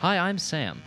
[0.00, 0.80] Hi, I'm Sam.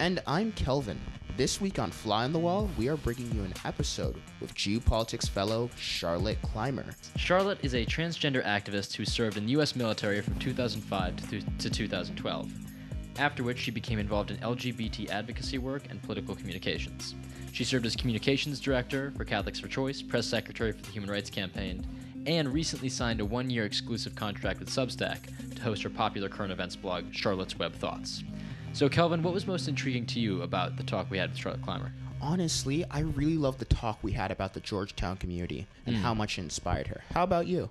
[0.00, 1.00] And I'm Kelvin.
[1.38, 4.80] This week on Fly on the Wall, we are bringing you an episode with GU
[4.80, 6.84] Politics fellow Charlotte Clymer.
[7.16, 9.74] Charlotte is a transgender activist who served in the U.S.
[9.74, 12.52] military from 2005 to, to 2012,
[13.18, 17.14] after which she became involved in LGBT advocacy work and political communications.
[17.52, 21.30] She served as communications director for Catholics for Choice, press secretary for the Human Rights
[21.30, 21.86] Campaign,
[22.26, 26.52] and recently signed a one year exclusive contract with Substack to host her popular current
[26.52, 28.22] events blog, Charlotte's Web Thoughts.
[28.72, 31.62] So, Kelvin, what was most intriguing to you about the talk we had with Charlotte
[31.62, 31.92] Clymer?
[32.22, 36.38] Honestly, I really loved the talk we had about the Georgetown community and how much
[36.38, 37.02] it inspired her.
[37.12, 37.68] How about you?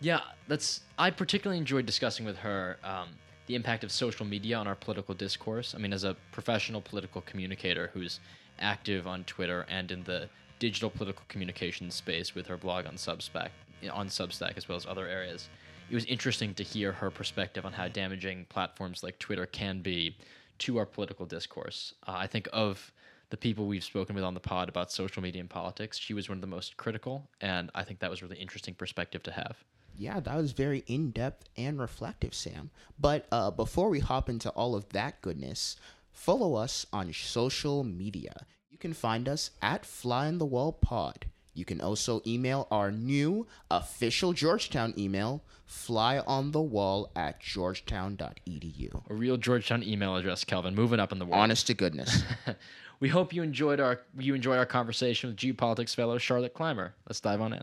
[0.00, 0.82] Yeah, that's.
[0.98, 3.08] I particularly enjoyed discussing with her um,
[3.46, 5.74] the impact of social media on our political discourse.
[5.74, 8.20] I mean, as a professional political communicator who's
[8.60, 13.48] active on Twitter and in the digital political communications space with her blog on Substack,
[13.92, 15.48] on Substack as well as other areas,
[15.90, 20.16] it was interesting to hear her perspective on how damaging platforms like Twitter can be
[20.58, 21.94] to our political discourse.
[22.06, 22.92] Uh, I think of
[23.30, 26.28] the people we've spoken with on the pod about social media and politics, she was
[26.28, 29.32] one of the most critical, and I think that was a really interesting perspective to
[29.32, 29.56] have.
[29.96, 32.70] Yeah, that was very in depth and reflective, Sam.
[32.98, 35.76] But uh, before we hop into all of that goodness,
[36.12, 38.46] follow us on social media.
[38.70, 41.26] You can find us at Fly in the Wall Pod.
[41.58, 49.10] You can also email our new official Georgetown email, flyonthewall at georgetown.edu.
[49.10, 50.76] A real Georgetown email address, Kelvin.
[50.76, 51.42] Moving up in the world.
[51.42, 52.22] Honest to goodness.
[53.00, 56.94] we hope you enjoyed our you enjoy our conversation with GU Politics fellow Charlotte Clymer.
[57.08, 57.62] Let's dive on in.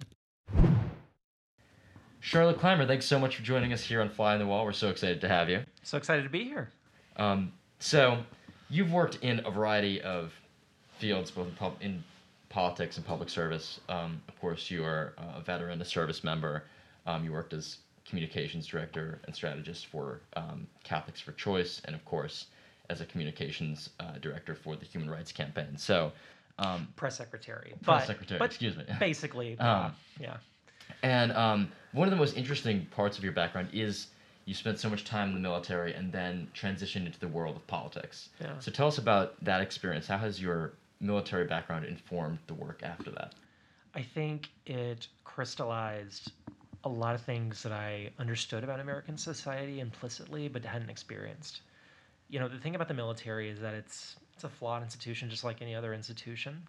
[2.19, 4.66] Charlotte Clymer, thanks so much for joining us here on Fly on the Wall.
[4.66, 5.63] We're so excited to have you.
[5.83, 6.69] So excited to be here.
[7.16, 8.17] Um, so,
[8.67, 10.33] you've worked in a variety of
[10.97, 12.03] fields, both in, pub- in
[12.56, 13.81] politics and public service.
[13.89, 16.64] Um, of course, you are a veteran, a service member.
[17.06, 22.06] Um, you worked as communications director and strategist for um, Catholics for Choice, and of
[22.06, 22.45] course,
[22.89, 25.78] as a communications uh, director for the Human Rights Campaign.
[25.78, 26.14] So,
[26.58, 27.74] um, Press secretary.
[27.84, 28.85] Press but, secretary, but excuse me.
[29.02, 29.91] Basically, Um, uh,
[30.22, 30.38] yeah.
[31.03, 34.08] And um, one of the most interesting parts of your background is
[34.46, 37.68] you spent so much time in the military and then transitioned into the world of
[37.68, 38.29] politics.
[38.40, 38.58] Yeah.
[38.59, 40.08] So tell us about that experience.
[40.08, 43.33] How has your military background informed the work after that?
[43.94, 46.31] I think it crystallized
[46.83, 51.61] a lot of things that I understood about American society implicitly, but hadn't experienced.
[52.29, 55.44] You know, the thing about the military is that it's it's a flawed institution, just
[55.44, 56.67] like any other institution.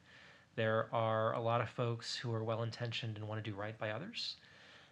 [0.54, 3.76] There are a lot of folks who are well intentioned and want to do right
[3.76, 4.36] by others,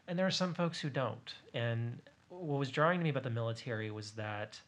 [0.09, 1.35] and there are some folks who don't.
[1.55, 4.61] And what was drawing to me about the military was that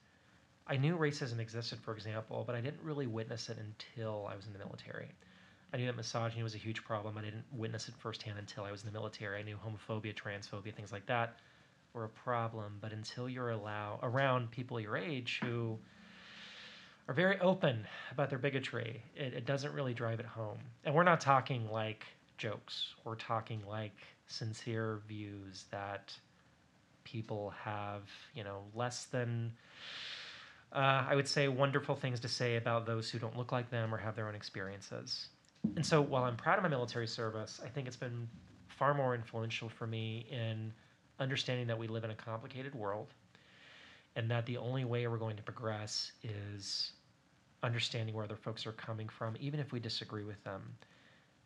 [0.69, 4.47] I knew racism existed, for example, but I didn't really witness it until I was
[4.47, 5.09] in the military.
[5.73, 7.17] I knew that misogyny was a huge problem.
[7.19, 9.39] I didn't witness it firsthand until I was in the military.
[9.39, 11.39] I knew homophobia, transphobia, things like that
[11.93, 12.79] were a problem.
[12.81, 15.79] But until you're allow around people your age who
[17.09, 20.59] are very open about their bigotry, it, it doesn't really drive it home.
[20.85, 22.07] And we're not talking like
[22.39, 22.95] jokes.
[23.05, 26.13] We're talking like sincere views that
[27.05, 28.03] people have,
[28.35, 29.53] you know, less than
[30.73, 33.95] uh, I would say wonderful things to say about those who don't look like them
[33.95, 35.29] or have their own experiences.
[35.75, 38.29] And so while I'm proud of my military service, I think it's been
[38.69, 40.73] far more influential for me in
[41.19, 43.09] understanding that we live in a complicated world
[44.17, 46.93] and that the only way we're going to progress is
[47.63, 50.63] understanding where other folks are coming from, even if we disagree with them,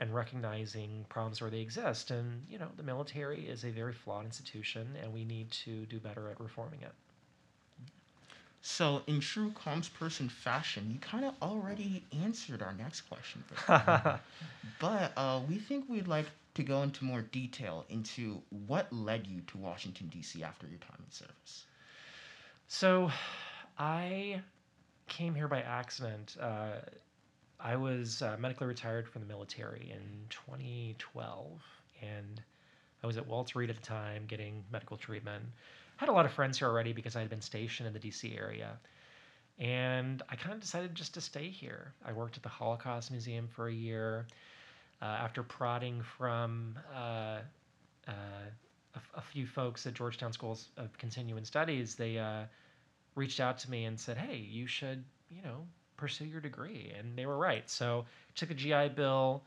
[0.00, 2.10] and recognizing problems where they exist.
[2.10, 5.98] And, you know, the military is a very flawed institution, and we need to do
[5.98, 6.92] better at reforming it.
[8.62, 13.43] So, in true comms person fashion, you kind of already answered our next question.
[13.66, 19.41] but uh, we think we'd like to go into more detail into what led you
[19.47, 20.43] to Washington, D.C.
[20.43, 21.65] after your time in service.
[22.69, 23.10] So,
[23.78, 24.43] I
[25.09, 26.37] came here by accident.
[26.38, 26.81] Uh,
[27.59, 31.62] I was uh, medically retired from the military in 2012,
[32.03, 32.42] and
[33.03, 35.44] I was at Walter Reed at the time getting medical treatment.
[36.00, 38.01] I had a lot of friends here already because I had been stationed in the
[38.01, 38.78] DC area.
[39.59, 41.92] And I kind of decided just to stay here.
[42.03, 44.27] I worked at the Holocaust Museum for a year.
[45.03, 47.41] Uh, after prodding from uh,
[48.09, 48.13] uh,
[48.95, 52.45] a, a few folks at Georgetown Schools of Continuing Studies, they uh,
[53.15, 55.66] reached out to me and said, "Hey, you should, you know,
[55.97, 57.69] pursue your degree." And they were right.
[57.69, 59.42] So I took a GI Bill,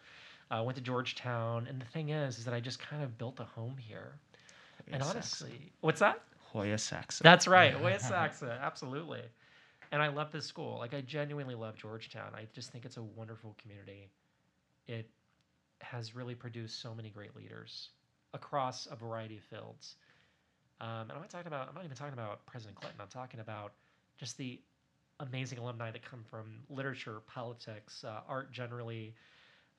[0.50, 3.40] uh, went to Georgetown, and the thing is, is that I just kind of built
[3.40, 4.14] a home here.
[4.92, 6.20] and honestly, what's that?
[6.54, 7.24] Hoya Saxa.
[7.24, 9.22] That's right, Hoya Saxa, absolutely.
[9.92, 10.78] And I love this school.
[10.78, 12.32] Like I genuinely love Georgetown.
[12.36, 14.10] I just think it's a wonderful community.
[14.88, 15.10] It
[15.82, 17.90] has really produced so many great leaders
[18.34, 19.96] across a variety of fields.
[20.80, 21.70] Um, and I'm not talking about.
[21.70, 23.00] I'm not even talking about President Clinton.
[23.02, 23.74] I'm talking about
[24.18, 24.60] just the
[25.20, 29.16] amazing alumni that come from literature, politics, uh, art generally,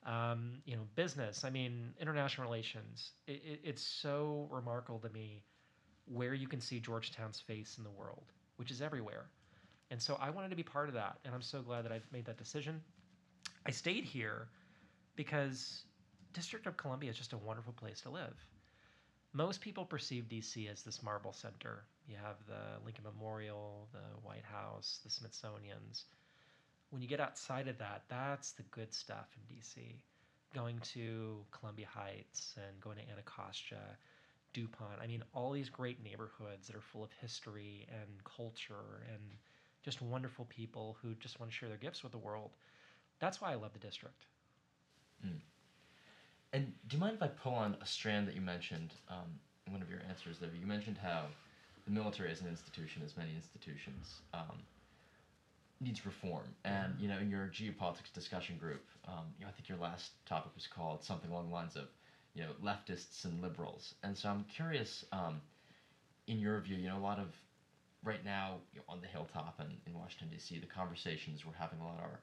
[0.05, 1.43] um, you know, business.
[1.45, 3.11] I mean, international relations.
[3.27, 5.41] It, it, it's so remarkable to me
[6.05, 9.25] where you can see Georgetown's face in the world, which is everywhere.
[9.91, 12.07] And so I wanted to be part of that, and I'm so glad that I've
[12.11, 12.81] made that decision.
[13.65, 14.47] I stayed here
[15.15, 15.83] because
[16.33, 18.35] District of Columbia is just a wonderful place to live.
[19.33, 21.83] Most people perceive DC as this marble center.
[22.07, 26.05] You have the Lincoln Memorial, the White House, the Smithsonian's.
[26.89, 29.95] When you get outside of that, that's the good stuff in DC.
[30.53, 33.97] Going to Columbia Heights and going to Anacostia,
[34.55, 34.99] DuPont.
[35.03, 39.21] I mean, all these great neighborhoods that are full of history and culture and
[39.83, 42.51] just wonderful people who just want to share their gifts with the world.
[43.19, 44.25] That's why I love the district.
[45.25, 45.39] Mm.
[46.53, 49.27] And do you mind if I pull on a strand that you mentioned um,
[49.67, 50.49] in one of your answers there?
[50.59, 51.25] You mentioned how
[51.83, 54.63] the military as an institution, as many institutions, um,
[55.81, 56.47] needs reform.
[56.63, 59.77] And you know, in your GU Politics discussion group, um, you know, I think your
[59.77, 61.89] last topic was called something along the lines of,
[62.35, 63.95] you know, leftists and liberals.
[64.03, 65.41] And so I'm curious, um,
[66.27, 67.29] in your view, you know, a lot of
[68.03, 71.79] right now you know, on the hilltop and in Washington D.C., the conversations we're having
[71.79, 72.19] a lot are,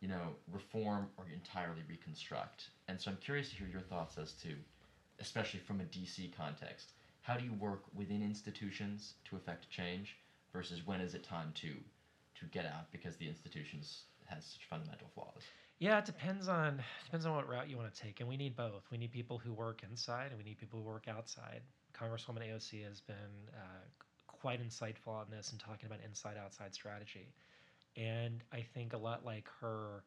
[0.00, 2.70] you know, reform or entirely reconstruct.
[2.88, 4.54] And so I'm curious to hear your thoughts as to,
[5.20, 6.32] especially from a D.C.
[6.36, 10.16] context, how do you work within institutions to affect change
[10.52, 11.74] versus when is it time to
[12.36, 15.42] to get out because the institutions has such fundamental flaws?
[15.78, 18.56] Yeah, it depends on depends on what route you want to take, and we need
[18.56, 18.90] both.
[18.90, 21.62] We need people who work inside, and we need people who work outside.
[21.92, 23.84] Congresswoman AOC has been uh,
[24.26, 27.34] quite insightful on this and talking about inside outside strategy.
[27.96, 30.04] And I think a lot like her,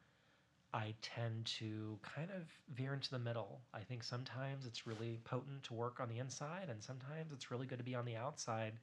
[0.73, 3.61] I tend to kind of veer into the middle.
[3.73, 7.67] I think sometimes it's really potent to work on the inside, and sometimes it's really
[7.67, 8.79] good to be on the outside,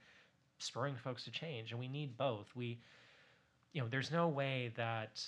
[0.59, 1.73] spurring folks to change.
[1.73, 2.55] And we need both.
[2.57, 2.81] We,
[3.73, 5.25] you know, there's no way that,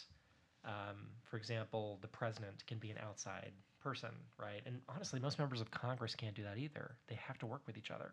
[0.64, 3.52] um, for example, the president can be an outside
[3.82, 4.62] person, right?
[4.66, 6.96] And honestly, most members of Congress can't do that either.
[7.08, 8.12] They have to work with each other.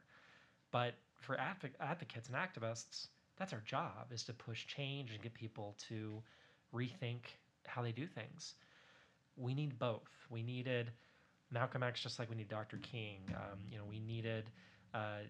[0.71, 3.07] But for advocates and activists,
[3.37, 6.21] that's our job is to push change and get people to
[6.73, 7.19] rethink
[7.65, 8.55] how they do things.
[9.37, 10.09] We need both.
[10.29, 10.91] We needed
[11.51, 12.77] Malcolm X just like we need Dr.
[12.77, 13.19] King.
[13.35, 14.49] Um, you know, we needed
[14.93, 15.23] uh,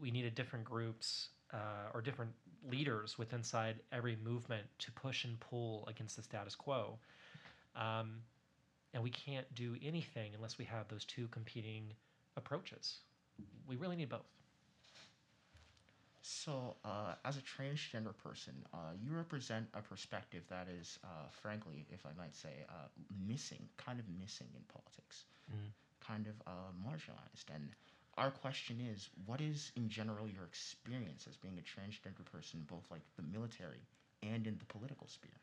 [0.00, 2.32] we needed different groups uh, or different
[2.70, 6.98] leaders with inside every movement to push and pull against the status quo.
[7.76, 8.20] Um,
[8.92, 11.92] and we can't do anything unless we have those two competing
[12.36, 12.98] approaches.
[13.66, 14.26] We really need both.
[16.26, 21.84] So, uh, as a transgender person, uh, you represent a perspective that is, uh, frankly,
[21.90, 22.88] if I might say, uh,
[23.26, 25.68] missing, kind of missing in politics, mm.
[26.00, 27.54] kind of uh, marginalized.
[27.54, 27.68] And
[28.16, 32.84] our question is what is, in general, your experience as being a transgender person, both
[32.90, 33.82] like the military
[34.22, 35.38] and in the political sphere?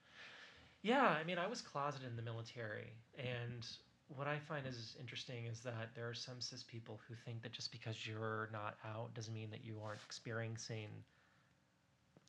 [0.82, 3.66] Yeah, I mean, I was closeted in the military, and
[4.18, 7.52] what I find is interesting is that there are some cis people who think that
[7.52, 10.88] just because you're not out doesn't mean that you aren't experiencing,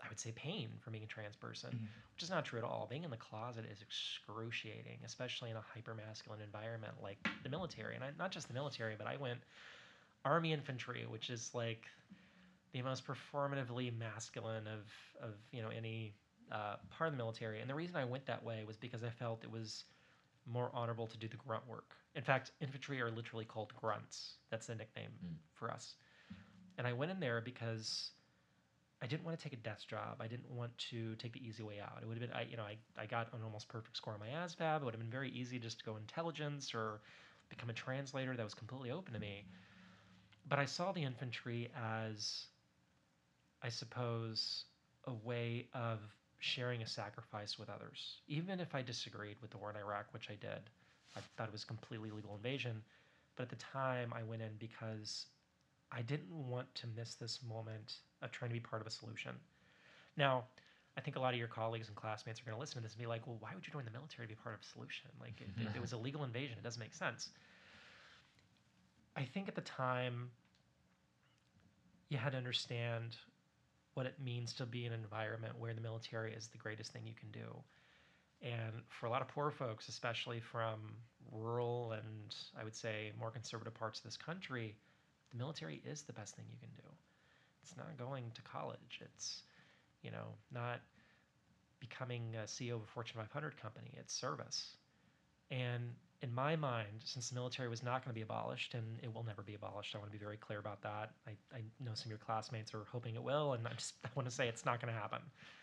[0.02, 1.84] I would say, pain from being a trans person, mm-hmm.
[2.14, 2.86] which is not true at all.
[2.88, 7.94] Being in the closet is excruciating, especially in a hyper masculine environment like the military.
[7.94, 9.40] And I, not just the military, but I went
[10.24, 11.86] Army infantry, which is like
[12.72, 14.90] the most performatively masculine of,
[15.22, 16.14] of you know any
[16.50, 17.60] uh, part of the military.
[17.60, 19.84] And the reason I went that way was because I felt it was
[20.46, 21.94] more honorable to do the grunt work.
[22.14, 24.34] In fact, infantry are literally called grunts.
[24.50, 25.34] That's the nickname mm.
[25.54, 25.94] for us.
[26.78, 28.10] And I went in there because
[29.02, 30.16] I didn't want to take a desk job.
[30.20, 31.98] I didn't want to take the easy way out.
[32.00, 34.20] It would have been, I, you know, I, I got an almost perfect score on
[34.20, 34.80] my ASVAB.
[34.80, 37.00] It would have been very easy just to go intelligence or
[37.48, 38.36] become a translator.
[38.36, 39.44] That was completely open to me.
[40.48, 42.46] But I saw the infantry as,
[43.62, 44.64] I suppose,
[45.06, 46.00] a way of
[46.38, 48.18] sharing a sacrifice with others.
[48.26, 50.70] Even if I disagreed with the war in Iraq, which I did,
[51.16, 52.82] I thought it was completely legal invasion.
[53.36, 55.26] But at the time, I went in because
[55.90, 59.32] I didn't want to miss this moment of trying to be part of a solution.
[60.16, 60.44] Now,
[60.96, 62.92] I think a lot of your colleagues and classmates are going to listen to this
[62.92, 64.64] and be like, well, why would you join the military to be part of a
[64.64, 65.10] solution?
[65.20, 66.58] Like, it, it was a legal invasion.
[66.58, 67.30] It doesn't make sense.
[69.16, 70.30] I think at the time,
[72.08, 73.16] you had to understand
[73.94, 77.02] what it means to be in an environment where the military is the greatest thing
[77.06, 77.54] you can do.
[78.42, 80.80] And for a lot of poor folks, especially from
[81.30, 84.74] rural and I would say more conservative parts of this country,
[85.30, 86.88] the military is the best thing you can do.
[87.62, 89.00] It's not going to college.
[89.00, 89.42] It's,
[90.02, 90.80] you know, not
[91.80, 93.92] becoming a CEO of a Fortune 500 company.
[93.98, 94.76] It's service.
[95.50, 99.12] And in my mind, since the military was not going to be abolished, and it
[99.12, 101.10] will never be abolished, I want to be very clear about that.
[101.26, 104.08] I, I know some of your classmates are hoping it will, and I just I
[104.14, 105.20] want to say it's not going to happen.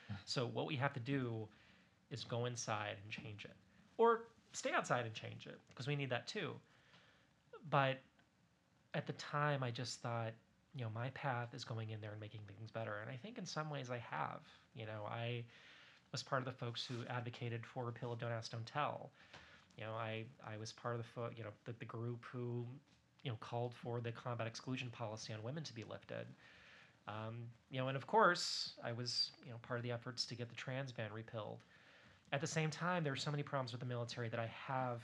[0.10, 0.16] Hmm.
[0.26, 1.48] So what we have to do
[2.12, 3.56] is go inside and change it,
[3.98, 6.52] or stay outside and change it, because we need that too.
[7.70, 8.00] But
[8.94, 10.34] at the time, I just thought,
[10.76, 13.38] you know, my path is going in there and making things better, and I think
[13.38, 14.42] in some ways I have.
[14.76, 15.46] You know, I
[16.12, 19.12] was part of the folks who advocated for repeal of Don't Ask, Don't Tell.
[19.80, 22.66] You know, I, I was part of the fo- you know the, the group who
[23.24, 26.28] you know called for the combat exclusion policy on women to be lifted.
[27.08, 30.36] Um, you know, and of course, I was you know part of the efforts to
[30.36, 31.60] get the trans ban repealed.
[32.34, 35.02] At the same time, there are so many problems with the military that I have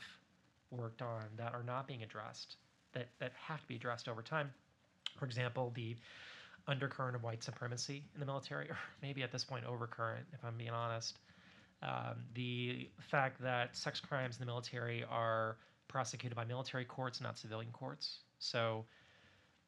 [0.71, 2.57] worked on that are not being addressed
[2.93, 4.51] that that have to be addressed over time.
[5.17, 5.95] For example, the
[6.67, 10.57] undercurrent of white supremacy in the military, or maybe at this point overcurrent, if I'm
[10.57, 11.17] being honest.
[11.83, 17.37] Um, the fact that sex crimes in the military are prosecuted by military courts, not
[17.37, 18.19] civilian courts.
[18.39, 18.85] So,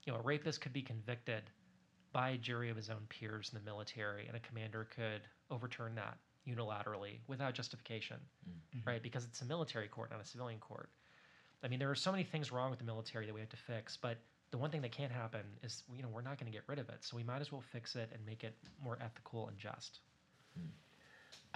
[0.05, 1.43] you know, a rapist could be convicted
[2.13, 5.21] by a jury of his own peers in the military, and a commander could
[5.51, 8.89] overturn that unilaterally without justification, Mm-hmm.
[8.89, 9.03] right?
[9.03, 10.89] Because it's a military court, not a civilian court.
[11.63, 13.57] I mean, there are so many things wrong with the military that we have to
[13.57, 14.17] fix, but
[14.51, 16.79] the one thing that can't happen is, you know, we're not going to get rid
[16.79, 16.97] of it.
[17.03, 19.99] So we might as well fix it and make it more ethical and just.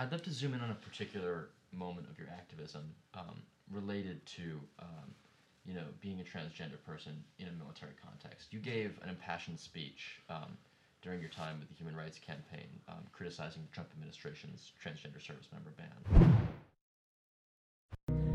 [0.01, 2.81] I'd love to zoom in on a particular moment of your activism
[3.13, 3.35] um,
[3.71, 5.13] related to, um,
[5.63, 8.51] you know, being a transgender person in a military context.
[8.51, 10.57] You gave an impassioned speech um,
[11.03, 15.47] during your time with the Human Rights Campaign, um, criticizing the Trump administration's transgender service
[15.53, 15.93] member ban.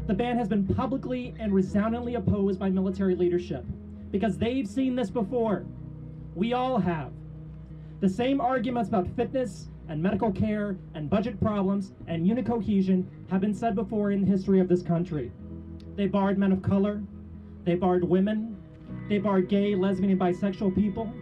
[0.06, 3.64] The ban has been publicly and resoundingly opposed by military leadership
[4.12, 5.64] because they've seen this before.
[6.36, 7.10] We all have.
[7.98, 13.40] The same arguments about fitness and medical care and budget problems and unit cohesion have
[13.40, 15.32] been said before in the history of this country.
[15.94, 17.02] They barred men of color,
[17.64, 18.56] they barred women,
[19.08, 21.12] they barred gay, lesbian, and bisexual people.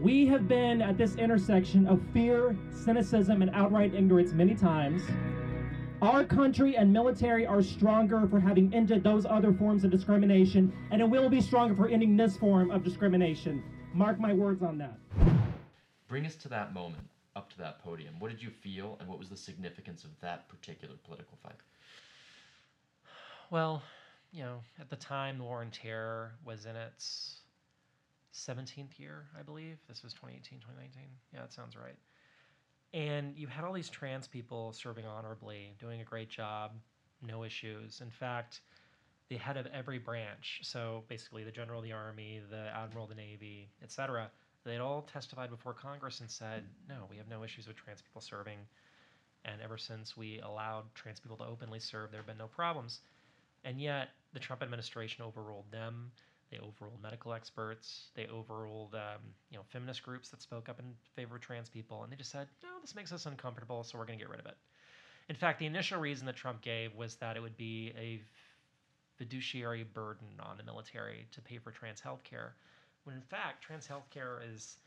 [0.00, 5.02] We have been at this intersection of fear, cynicism, and outright ignorance many times.
[6.02, 11.00] Our country and military are stronger for having ended those other forms of discrimination, and
[11.00, 13.62] it will be stronger for ending this form of discrimination.
[13.94, 14.98] Mark my words on that.
[16.08, 17.04] Bring us to that moment,
[17.36, 18.14] up to that podium.
[18.18, 21.56] What did you feel, and what was the significance of that particular political fight?
[23.50, 23.82] Well,
[24.32, 27.36] you know, at the time, the War on Terror was in its
[28.34, 29.78] 17th year, I believe.
[29.88, 31.02] This was 2018, 2019.
[31.32, 31.96] Yeah, that sounds right.
[32.92, 36.72] And you had all these trans people serving honorably, doing a great job,
[37.26, 38.00] no issues.
[38.00, 38.60] In fact,
[39.28, 43.10] the head of every branch, so basically the general of the army, the admiral of
[43.10, 44.30] the navy, etc.,
[44.64, 48.20] they'd all testified before Congress and said, no, we have no issues with trans people
[48.20, 48.58] serving.
[49.44, 53.00] And ever since we allowed trans people to openly serve, there have been no problems.
[53.64, 56.10] And yet, the Trump administration overruled them.
[56.50, 58.10] They overruled medical experts.
[58.14, 62.02] They overruled, um, you know, feminist groups that spoke up in favor of trans people,
[62.02, 64.40] and they just said, "No, this makes us uncomfortable, so we're going to get rid
[64.40, 64.56] of it."
[65.28, 68.20] In fact, the initial reason that Trump gave was that it would be a
[69.16, 72.54] fiduciary burden on the military to pay for trans health care,
[73.04, 74.78] when in fact, trans health care is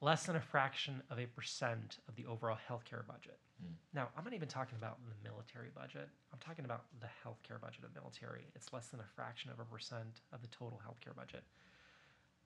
[0.00, 3.38] less than a fraction of a percent of the overall healthcare budget.
[3.62, 3.74] Mm.
[3.94, 6.08] Now, I'm not even talking about the military budget.
[6.32, 8.46] I'm talking about the healthcare budget of the military.
[8.54, 11.42] It's less than a fraction of a percent of the total healthcare budget.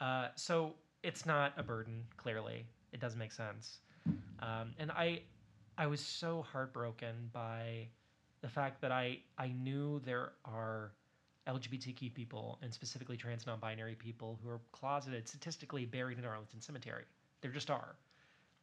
[0.00, 2.04] Uh, so it's not a burden.
[2.16, 3.78] Clearly, it does make sense.
[4.40, 5.20] Um, and I,
[5.78, 7.88] I was so heartbroken by
[8.44, 10.92] the fact that I I knew there are
[11.48, 17.04] LGBTQ people and specifically trans non-binary people who are closeted, statistically buried in Arlington Cemetery.
[17.40, 17.96] There just are.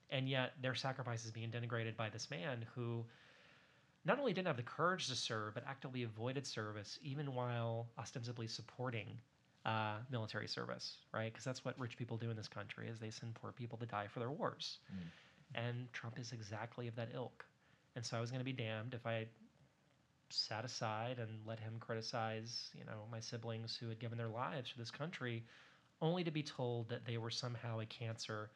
[0.10, 3.06] And yet their sacrifice is being denigrated by this man who
[4.04, 8.48] not only didn't have the courage to serve, but actively avoided service, even while ostensibly
[8.48, 9.08] supporting
[9.66, 11.32] uh, military service, right?
[11.32, 13.86] Because that's what rich people do in this country is they send poor people to
[13.86, 14.80] die for their wars.
[14.92, 15.64] Mm.
[15.64, 17.46] And Trump is exactly of that ilk.
[17.96, 19.28] And so I was going to be damned if I
[20.34, 24.70] sat aside and let him criticize, you know, my siblings who had given their lives
[24.70, 25.44] for this country,
[26.02, 28.50] only to be told that they were somehow a cancer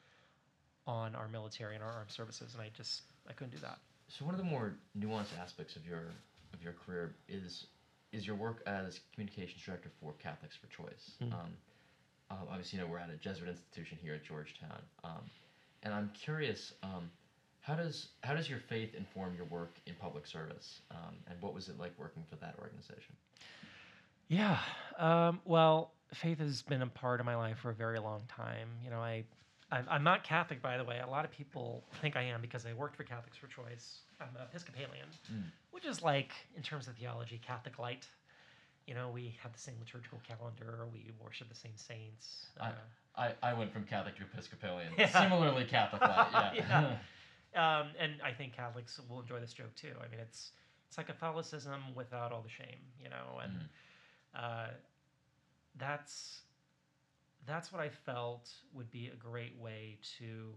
[0.88, 2.54] on our military and our armed services.
[2.54, 3.80] And I just I couldn't do that.
[4.08, 6.14] So one of the more nuanced aspects of your
[6.54, 7.68] of your career is
[8.12, 11.12] is your work as communications director for Catholics for Choice.
[11.22, 11.34] Mhm.
[11.34, 11.58] Um,
[12.30, 15.30] uh, obviously, you know we're at a Jesuit institution here at Georgetown, um,
[15.84, 16.74] and I'm curious.
[16.82, 17.12] Um,
[17.66, 21.54] how does how does your faith inform your work in public service, um, and what
[21.54, 23.16] was it like working for that organization?
[24.28, 24.58] Yeah.
[24.98, 28.70] Um, well, faith has been a part of my life for a very long time.
[28.84, 29.24] You know, I,
[29.72, 31.00] I'm, I'm not Catholic, by the way.
[31.04, 34.00] A lot of people think I am because I worked for Catholics for Choice.
[34.20, 35.44] I'm Episcopalian, Mm.
[35.72, 38.08] which is like, in terms of theology, Catholic light.
[38.88, 42.48] you know, we have the same liturgical calendar, we worship the same saints.
[42.62, 42.72] I- uh,
[43.18, 44.92] I, I went from Catholic to Episcopalian.
[44.98, 45.08] Yeah.
[45.08, 46.52] Similarly Catholic, yeah.
[46.56, 46.96] Yeah.
[47.56, 49.94] Um, and I think Catholics will enjoy this joke too.
[50.00, 50.52] I mean, it's
[50.88, 53.70] it's like Catholicism without all the shame, you know, and Mhm.
[54.36, 54.74] uh,
[55.78, 56.42] that's
[57.46, 60.56] that's what I felt would be a great way to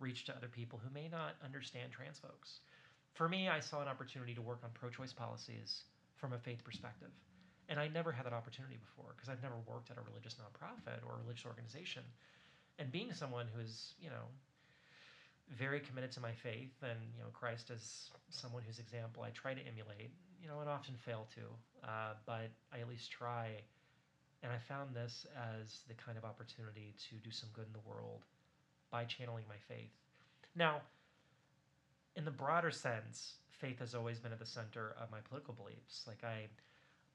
[0.00, 2.60] reach to other people who may not understand trans folks.
[3.12, 5.84] For me, I saw an opportunity to work on pro-choice policies
[6.16, 7.10] from a faith perspective.
[7.68, 11.04] And I never had that opportunity before because I've never worked at a religious nonprofit
[11.06, 12.02] or a religious organization.
[12.78, 14.28] And being someone who is, you know,
[15.50, 19.54] very committed to my faith and you know Christ as someone whose example I try
[19.54, 20.10] to emulate.
[20.42, 23.62] You know, and often fail to, uh, but I at least try.
[24.42, 27.88] And I found this as the kind of opportunity to do some good in the
[27.88, 28.26] world
[28.90, 29.88] by channeling my faith.
[30.54, 30.82] Now,
[32.14, 36.04] in the broader sense, faith has always been at the center of my political beliefs.
[36.06, 36.44] Like I,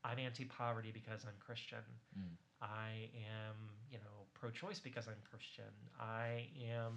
[0.04, 1.86] I'm anti-poverty because I'm Christian.
[2.18, 2.34] Mm.
[2.64, 3.56] I am,
[3.92, 5.72] you know, pro-choice because I'm Christian.
[6.00, 6.94] I am,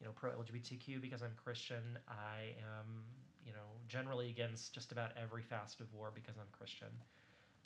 [0.00, 1.98] you know, pro-LGBTQ because I'm Christian.
[2.08, 3.04] I am,
[3.44, 6.88] you know, generally against just about every facet of war because I'm Christian.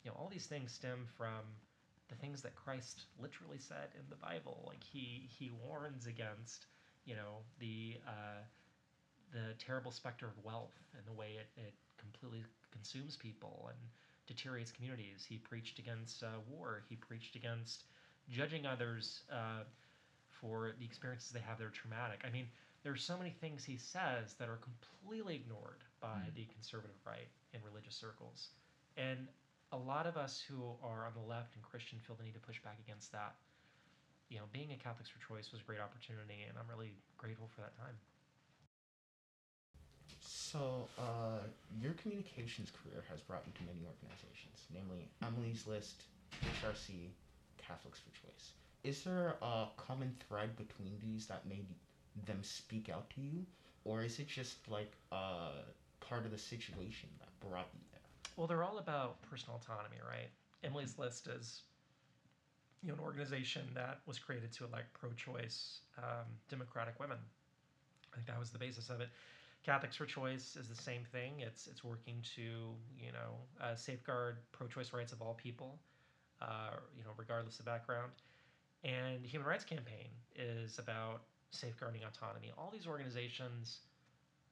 [0.03, 1.45] You know, all these things stem from
[2.09, 4.63] the things that Christ literally said in the Bible.
[4.67, 6.65] Like he he warns against,
[7.05, 8.41] you know, the uh,
[9.31, 13.77] the terrible specter of wealth and the way it, it completely consumes people and
[14.27, 15.25] deteriorates communities.
[15.27, 16.83] He preached against uh, war.
[16.89, 17.85] He preached against
[18.29, 19.63] judging others uh,
[20.43, 22.19] for the experiences they have that are traumatic.
[22.27, 22.47] I mean,
[22.83, 26.33] there are so many things he says that are completely ignored by Mhm.
[26.35, 28.49] the conservative right in religious circles.
[28.97, 29.29] And
[29.71, 32.41] a lot of us who are on the left and Christian feel the need to
[32.41, 33.37] push back against that.
[34.27, 37.47] You know, being a Catholics for Choice was a great opportunity, and I'm really grateful
[37.47, 37.97] for that time.
[40.19, 41.47] So, uh,
[41.79, 46.03] your communications career has brought you to many organizations, namely Emily's List,
[46.41, 47.13] HRC,
[47.57, 48.53] Catholics for Choice.
[48.83, 51.65] Is there a common thread between these that made
[52.25, 53.45] them speak out to you,
[53.85, 55.51] or is it just like uh,
[56.01, 58.01] part of the situation that brought you there?
[58.35, 60.29] Well, they're all about personal autonomy, right?
[60.63, 61.61] Emily's List is,
[62.81, 67.17] you know, an organization that was created to elect pro-choice um, democratic women.
[68.11, 69.09] I think that was the basis of it.
[69.63, 71.39] Catholics for Choice is the same thing.
[71.39, 75.79] It's it's working to you know uh, safeguard pro-choice rights of all people,
[76.41, 78.11] uh, you know, regardless of background.
[78.83, 82.51] And Human Rights Campaign is about safeguarding autonomy.
[82.57, 83.79] All these organizations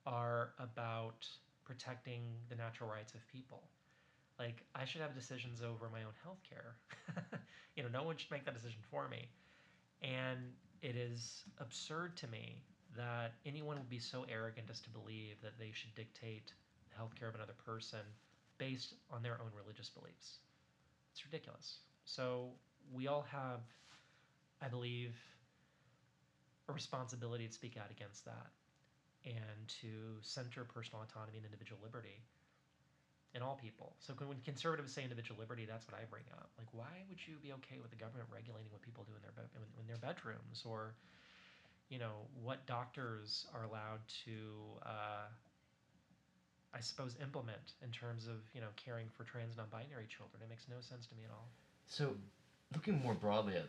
[0.05, 1.27] are about
[1.65, 3.63] protecting the natural rights of people.
[4.39, 6.75] Like I should have decisions over my own health care.
[7.75, 9.29] you know, no one should make that decision for me.
[10.01, 10.39] And
[10.81, 12.63] it is absurd to me
[12.97, 16.53] that anyone would be so arrogant as to believe that they should dictate
[16.89, 17.99] the health care of another person
[18.57, 20.39] based on their own religious beliefs.
[21.11, 21.79] It's ridiculous.
[22.05, 22.49] So
[22.91, 23.61] we all have,
[24.61, 25.15] I believe,
[26.69, 28.47] a responsibility to speak out against that
[29.25, 32.21] and to center personal autonomy and individual liberty
[33.33, 33.95] in all people.
[33.99, 36.49] So when conservatives say individual liberty, that's what I bring up.
[36.57, 39.31] Like, why would you be okay with the government regulating what people do in their
[39.31, 40.95] be- in their bedrooms, or
[41.89, 45.27] you know what doctors are allowed to, uh,
[46.73, 50.41] I suppose, implement in terms of you know caring for trans non-binary children?
[50.43, 51.47] It makes no sense to me at all.
[51.87, 52.15] So,
[52.73, 53.67] looking more broadly at,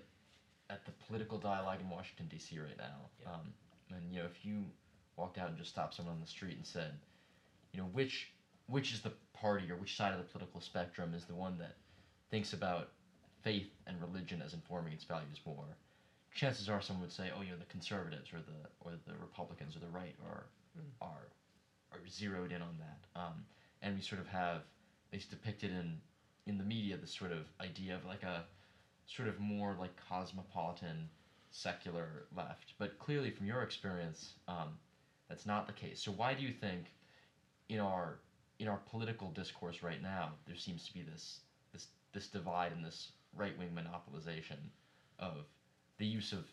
[0.72, 2.58] at the political dialogue in Washington D.C.
[2.58, 3.32] right now, Yeah.
[3.34, 3.52] um,
[3.90, 4.64] and you know, if you
[5.16, 6.92] walked out and just stopped someone on the street and said,
[7.72, 8.30] you know, which
[8.66, 11.74] which is the party or which side of the political spectrum is the one that
[12.30, 12.88] thinks about
[13.42, 15.76] faith and religion as informing its values more,
[16.32, 19.76] chances are someone would say, oh, you know, the conservatives or the or the Republicans
[19.76, 20.44] or the right are
[20.78, 20.88] Mm.
[21.02, 21.28] are
[21.92, 23.44] are zeroed in on that, um,
[23.82, 26.00] and we sort of have at least depicted in
[26.46, 28.46] in the media this sort of idea of like a
[29.16, 31.08] sort of more like cosmopolitan
[31.50, 34.68] secular left but clearly from your experience um,
[35.28, 36.86] that's not the case so why do you think
[37.68, 38.18] in our
[38.58, 41.40] in our political discourse right now there seems to be this
[41.72, 44.58] this this divide and this right-wing monopolization
[45.18, 45.44] of
[45.98, 46.44] the use of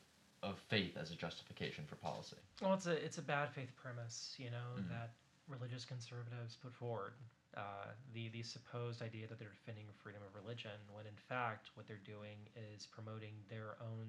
[0.43, 4.35] of faith as a justification for policy Well, it's a it's a bad faith premise,
[4.37, 4.89] you know, Mhm.
[4.89, 5.09] that
[5.47, 7.13] religious conservatives put forward.
[7.57, 11.87] Uh, the the supposed idea that they're defending freedom of religion, when in fact what
[11.87, 12.37] they're doing
[12.73, 14.07] is promoting their own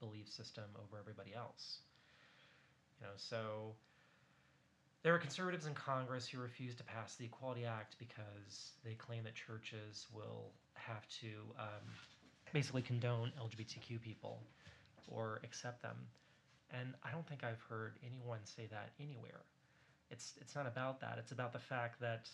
[0.00, 1.78] belief system over everybody else.
[2.98, 3.74] You know, so
[5.02, 9.24] there are conservatives in Congress who refuse to pass the Equality Act because they claim
[9.24, 11.86] that churches will have to um,
[12.52, 14.40] basically condone LGBTQ people
[15.08, 15.96] or accept them.
[16.70, 19.40] And I don't think I've heard anyone say that anywhere.
[20.10, 21.16] It's it's not about that.
[21.18, 22.28] It's about the fact that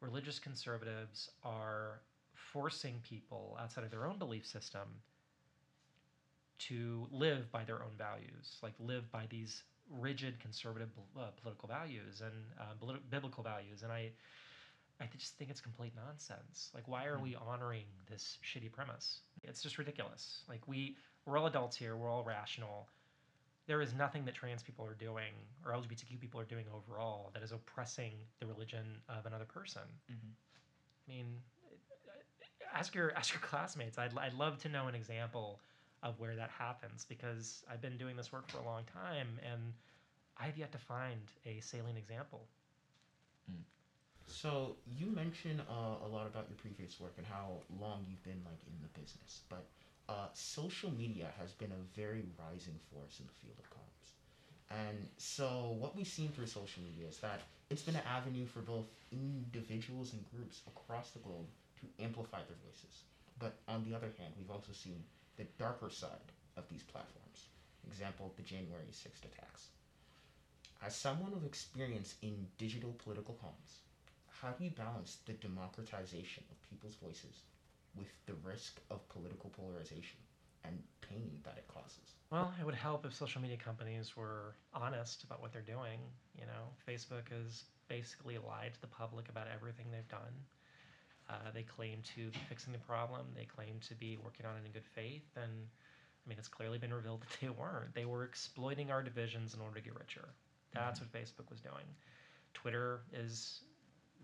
[0.00, 2.00] religious conservatives are
[2.34, 4.88] forcing people outside of their own belief system
[6.58, 9.62] to live by their own values, like live by these
[9.98, 13.82] rigid conservative uh, political values and uh, biblical values.
[13.82, 14.10] And I,
[15.00, 16.70] I just think it's complete nonsense.
[16.74, 19.20] Like, why are we honoring this shitty premise?
[19.42, 20.42] It's just ridiculous.
[20.48, 21.96] Like, we we're all adults here.
[21.96, 22.88] We're all rational.
[23.70, 25.32] There is nothing that trans people are doing
[25.64, 29.82] or LGBTQ people are doing overall that is oppressing the religion of another person.
[30.10, 30.32] Mm-hmm.
[31.06, 31.26] I mean,
[32.74, 33.96] ask your ask your classmates.
[33.96, 35.60] I'd I'd love to know an example
[36.02, 39.72] of where that happens because I've been doing this work for a long time and
[40.36, 42.48] I've yet to find a salient example.
[43.48, 43.62] Mm.
[44.26, 48.42] So you mentioned uh, a lot about your previous work and how long you've been
[48.44, 49.64] like in the business, but
[50.10, 54.08] uh, social media has been a very rising force in the field of comms.
[54.70, 58.60] And so what we've seen through social media is that it's been an avenue for
[58.60, 61.46] both individuals and groups across the globe
[61.80, 63.04] to amplify their voices.
[63.38, 65.02] But on the other hand, we've also seen
[65.36, 67.46] the darker side of these platforms.
[67.86, 69.68] Example, the January 6th attacks.
[70.84, 73.78] As someone with experience in digital political comms,
[74.42, 77.42] how do you balance the democratization of people's voices
[77.96, 80.18] with the risk of political polarization
[80.64, 82.14] and pain that it causes?
[82.30, 85.98] Well, it would help if social media companies were honest about what they're doing.
[86.38, 90.34] You know, Facebook has basically lied to the public about everything they've done.
[91.28, 93.26] Uh, they claim to be fixing the problem.
[93.36, 95.26] They claim to be working on it in good faith.
[95.36, 97.94] And I mean, it's clearly been revealed that they weren't.
[97.94, 100.28] They were exploiting our divisions in order to get richer.
[100.72, 101.08] That's mm-hmm.
[101.12, 101.86] what Facebook was doing.
[102.54, 103.62] Twitter is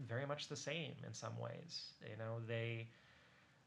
[0.07, 1.93] very much the same in some ways.
[2.03, 2.89] You know, they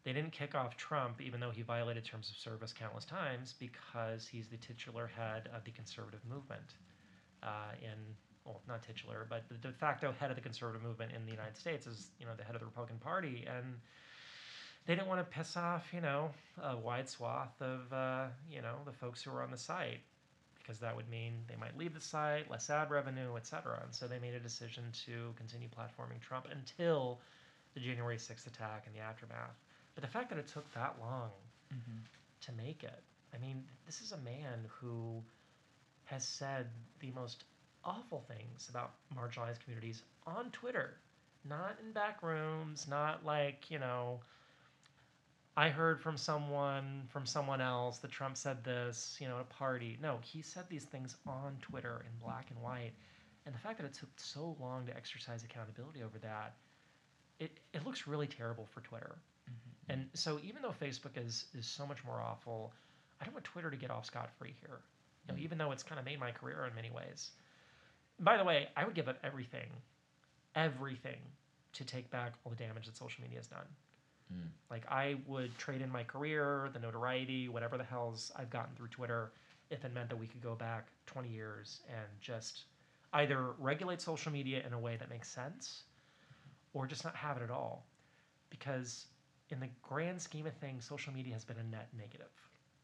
[0.04, 4.28] they didn't kick off Trump, even though he violated terms of service countless times, because
[4.28, 6.76] he's the titular head of the conservative movement
[7.44, 7.98] uh, in
[8.46, 11.58] well, not titular, but the de facto head of the conservative movement in the United
[11.58, 13.76] States is, you know, the head of the Republican Party, and
[14.86, 16.32] they didn't want to piss off, you know,
[16.64, 20.00] a wide swath of, uh, you know, the folks who were on the site,
[20.58, 23.80] because that would mean they might leave the site, less ad revenue, etc.
[23.84, 27.20] And so they made a decision to continue platforming Trump until
[27.76, 29.58] the January 6th attack and the aftermath.
[30.00, 31.30] But the fact that it took that long
[31.74, 31.98] mm-hmm.
[32.40, 33.04] to make it,
[33.36, 35.22] I mean, this is a man who
[36.06, 36.68] has said
[37.02, 37.44] the most
[37.84, 40.94] awful things about marginalized communities on Twitter,
[41.44, 44.22] not in back rooms, not like, you know,
[45.58, 49.54] I heard from someone from someone else that Trump said this, you know, at a
[49.54, 49.98] party.
[50.02, 52.94] No, he said these things on Twitter in black and white.
[53.46, 56.56] And the fact that it took so long to exercise accountability over that,
[57.38, 59.18] it, it looks really terrible for Twitter.
[59.90, 62.72] And so even though Facebook is is so much more awful,
[63.20, 64.80] I don't want Twitter to get off scot free here.
[65.26, 65.44] You know, mm-hmm.
[65.44, 67.32] even though it's kind of made my career in many ways.
[68.20, 69.70] By the way, I would give up everything,
[70.56, 71.20] everything,
[71.74, 73.66] to take back all the damage that social media has done.
[74.34, 74.48] Mm.
[74.70, 78.88] Like I would trade in my career, the notoriety, whatever the hell's I've gotten through
[78.88, 79.32] Twitter,
[79.70, 82.64] if it meant that we could go back 20 years and just
[83.14, 85.84] either regulate social media in a way that makes sense,
[86.74, 87.86] or just not have it at all,
[88.50, 89.06] because
[89.52, 92.32] in the grand scheme of things, social media has been a net negative.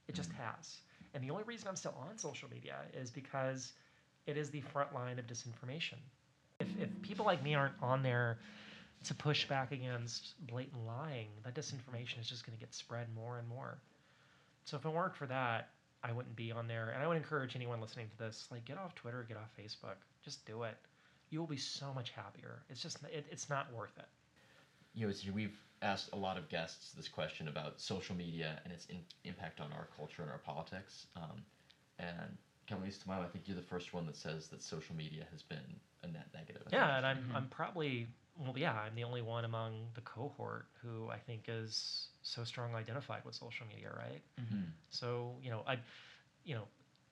[0.07, 0.35] It just mm.
[0.35, 0.77] has.
[1.13, 3.73] And the only reason I'm still on social media is because
[4.27, 5.97] it is the front line of disinformation.
[6.59, 8.39] If, if people like me aren't on there
[9.03, 13.37] to push back against blatant lying, that disinformation is just going to get spread more
[13.37, 13.77] and more.
[14.65, 15.69] So if it weren't for that,
[16.03, 16.89] I wouldn't be on there.
[16.89, 19.95] And I would encourage anyone listening to this, like, get off Twitter, get off Facebook,
[20.23, 20.75] just do it.
[21.29, 22.63] You will be so much happier.
[22.69, 24.05] It's just, it, it's not worth it.
[24.95, 28.85] You know, we've asked a lot of guests this question about social media and its
[28.87, 31.07] in, impact on our culture and our politics.
[31.15, 31.43] Um,
[31.99, 32.37] and
[32.71, 34.95] at least to my mind, I think you're the first one that says that social
[34.95, 35.59] media has been
[36.03, 36.63] a net negative.
[36.71, 37.35] Yeah, and I'm mm-hmm.
[37.35, 42.07] I'm probably well, yeah, I'm the only one among the cohort who I think is
[42.21, 44.21] so strongly identified with social media, right?
[44.41, 44.63] Mm-hmm.
[44.89, 45.77] So you know, I,
[46.43, 46.63] you know,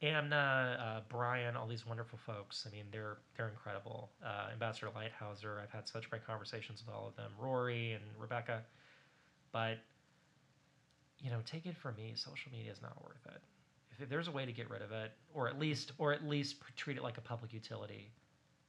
[0.04, 2.68] Amna, uh, Brian, all these wonderful folks.
[2.68, 4.12] I mean, they're they're incredible.
[4.24, 7.32] Uh, Ambassador Lighthizer, I've had such great conversations with all of them.
[7.40, 8.62] Rory and Rebecca,
[9.52, 9.80] but
[11.20, 13.42] you know, take it from me, social media is not worth it
[14.00, 16.56] if there's a way to get rid of it, or at least or at least
[16.76, 18.12] treat it like a public utility,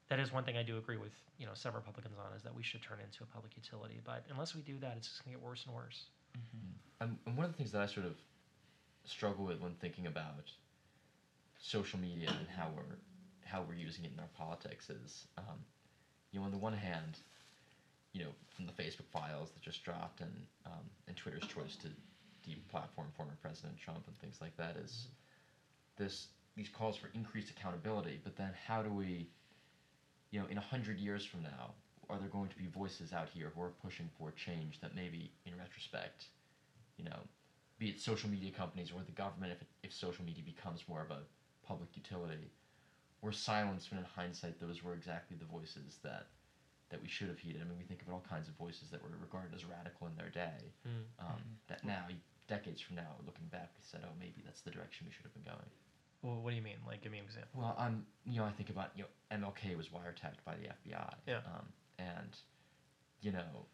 [0.09, 2.55] that is one thing I do agree with you know some Republicans on is that
[2.55, 4.01] we should turn it into a public utility.
[4.05, 6.07] But unless we do that, it's just gonna get worse and worse.
[6.37, 7.15] Mm-hmm.
[7.27, 8.15] and one of the things that I sort of
[9.05, 10.51] struggle with when thinking about
[11.65, 12.99] social media and how we're
[13.43, 15.59] how we're using it in our politics is, um,
[16.31, 17.19] you know, on the one hand,
[18.13, 20.33] you know, from the Facebook files that just dropped and
[20.67, 21.89] um, and Twitter's choice to
[22.47, 25.09] deplatform former President Trump and things like that is
[25.97, 28.21] this these calls for increased accountability.
[28.23, 29.27] But then how do we,
[30.31, 31.73] you know, in a hundred years from now,
[32.11, 35.31] are there going to be voices out here who are pushing for change that maybe,
[35.47, 36.27] in retrospect,
[36.99, 37.21] you know,
[37.79, 41.01] be it social media companies or the government, if, it, if social media becomes more
[41.01, 41.21] of a
[41.67, 42.51] public utility,
[43.23, 46.27] were silenced when in hindsight those were exactly the voices that
[46.91, 47.63] that we should have heeded.
[47.63, 50.15] I mean, we think of all kinds of voices that were regarded as radical in
[50.17, 50.73] their day.
[50.87, 51.25] Mm.
[51.27, 52.07] Um, That now,
[52.47, 55.33] decades from now, looking back, we said, "Oh, maybe that's the direction we should have
[55.35, 55.71] been going."
[56.23, 56.79] Well, what do you mean?
[56.87, 57.61] Like, give me an example.
[57.61, 61.15] Well, I'm, you know, I think about, you know, MLK was wiretapped by the FBI.
[61.27, 61.39] Yeah.
[61.45, 61.67] Um,
[61.99, 62.35] and,
[63.21, 63.67] you know,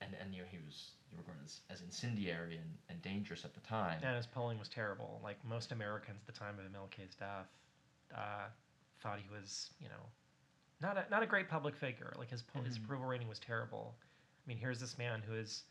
[0.00, 3.60] and, and you know, he was regarded as, as incendiary and, and dangerous at the
[3.60, 3.98] time.
[4.02, 5.20] And his polling was terrible.
[5.22, 7.48] Like most Americans at the time of MLK's death
[8.16, 8.46] uh,
[9.02, 10.02] thought he was, you know,
[10.80, 12.12] not a, not a great public figure.
[12.18, 13.94] Like his po- his approval rating was terrible.
[14.00, 15.64] I mean, here's this man who is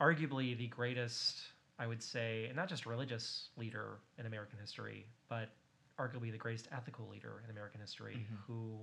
[0.00, 1.40] arguably the greatest,
[1.78, 5.50] I would say, and not just religious leader in American history, but
[5.98, 8.36] arguably the greatest ethical leader in American history, Mhm.
[8.46, 8.80] who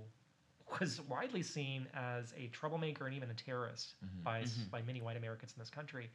[0.80, 4.22] was widely seen as a troublemaker and even a terrorist Mhm.
[4.24, 4.70] by s Mhm.
[4.70, 6.10] by many white Americans in this country.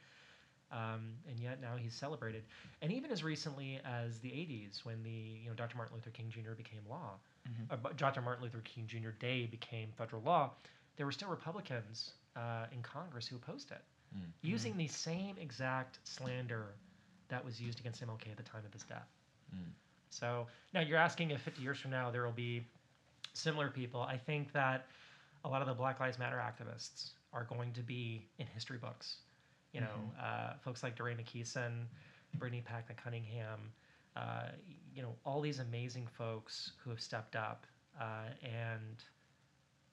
[0.69, 2.43] Um, and yet now he's celebrated,
[2.81, 5.77] and even as recently as the '80s, when the you know Dr.
[5.77, 6.51] Martin Luther King Jr.
[6.55, 7.17] became law,
[7.47, 7.71] Mhm.
[7.85, 8.21] uh, Dr.
[8.21, 9.11] Martin Luther King Jr.
[9.11, 10.53] Day became federal law,
[10.97, 13.81] there were still Republicans uh, in Congress who opposed it,
[14.15, 14.31] Mm.
[14.41, 16.75] using the same exact slander
[17.29, 19.07] that was used against MLK at the time of his death.
[19.55, 19.71] Mm.
[20.09, 22.63] So now you're asking if 50 years from now there will be
[23.37, 24.01] similar people.
[24.01, 24.87] I think that
[25.43, 29.17] a lot of the Black Lives Matter activists are going to be in history books.
[29.73, 31.85] You know, uh, folks like DeRay Mckesson,
[32.35, 33.71] Brittany Packnett Cunningham,
[34.15, 34.47] uh,
[34.95, 37.65] you know, all these amazing folks who have stepped up
[37.99, 39.03] uh, and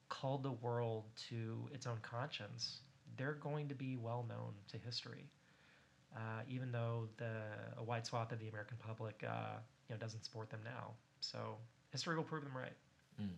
[0.09, 2.79] called the world to its own conscience.
[3.17, 5.29] They're going to be well known to history,
[6.15, 7.31] uh, even though the
[7.77, 10.91] a wide swath of the American public, uh, you know, doesn't support them now.
[11.21, 11.57] So
[11.91, 12.73] history will prove them right.
[13.21, 13.29] Mm.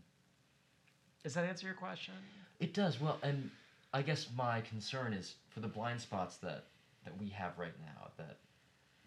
[1.24, 2.14] Does that answer your question?
[2.60, 3.50] It does well, and
[3.94, 6.66] I guess my concern is for the blind spots that
[7.06, 8.38] that we have right now that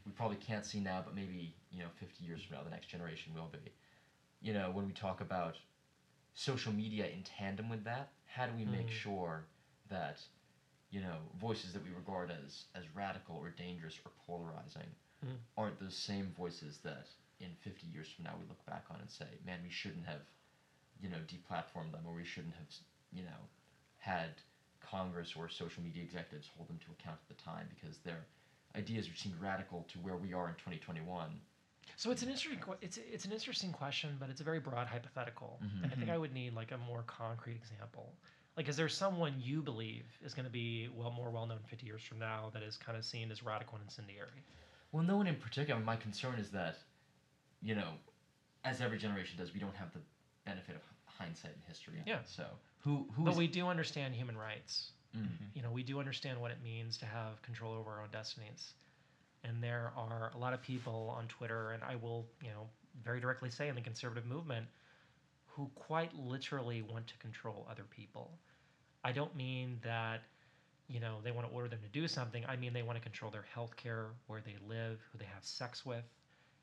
[0.07, 2.87] we probably can't see now, but maybe you know, 50 years from now, the next
[2.89, 3.71] generation will be.
[4.41, 5.57] You know, when we talk about
[6.35, 8.91] social media in tandem with that, how do we make Mm.
[9.03, 9.45] sure
[9.89, 10.19] that
[10.91, 15.37] you know voices that we regard as as radical or dangerous or polarizing Mm.
[15.59, 17.07] aren't those same voices that
[17.41, 20.23] in 50 years from now we look back on and say, man, we shouldn't have
[21.03, 22.67] you know, deplatformed them, or we shouldn't have,
[23.13, 23.41] you know,
[23.99, 24.31] had
[24.81, 28.25] Congress or social media executives hold them to account at the time because their
[28.77, 31.41] ideas seemed radical to where we are in 2021.
[31.97, 35.61] So it's an interesting it's it's an interesting question, but it's a very broad hypothetical.
[35.63, 35.83] Mhm.
[35.85, 38.15] And I think I would need like a more concrete example.
[38.57, 41.87] Like, is there someone you believe is going to be well more well known 50
[41.87, 44.45] years from now that is kind of seen as radical and incendiary?
[44.93, 45.81] Well, no one in particular.
[45.81, 46.79] My concern is that,
[47.63, 47.93] you know,
[48.65, 50.01] as every generation does, we don't have the
[50.45, 52.03] benefit of hindsight and history.
[52.07, 52.19] Yeah.
[52.25, 52.45] So
[52.81, 54.93] who who But we do understand human rights.
[55.17, 55.55] Mhm.
[55.55, 58.75] You know, we do understand what it means to have control over our own destinies.
[59.43, 62.69] And there are a lot of people on Twitter, and I will, you know,
[63.03, 64.67] very directly say in the conservative movement,
[65.47, 68.39] who quite literally want to control other people.
[69.03, 70.23] I don't mean that,
[70.89, 72.45] you know, they want to order them to do something.
[72.47, 75.45] I mean they want to control their health care, where they live, who they have
[75.45, 76.05] sex with,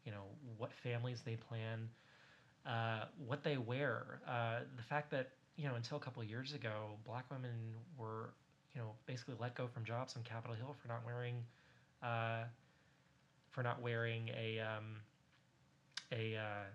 [0.06, 0.24] you know,
[0.58, 1.90] what families they plan,
[2.65, 4.22] uh, what they wear.
[4.28, 7.52] Uh, the fact that, you know, until a couple of years ago, black women
[7.98, 8.34] were,
[8.74, 11.43] you know, basically let go from jobs on Capitol Hill for not wearing,
[12.04, 12.43] uh,
[13.52, 14.98] for not wearing a, um,
[16.12, 16.65] a, uh,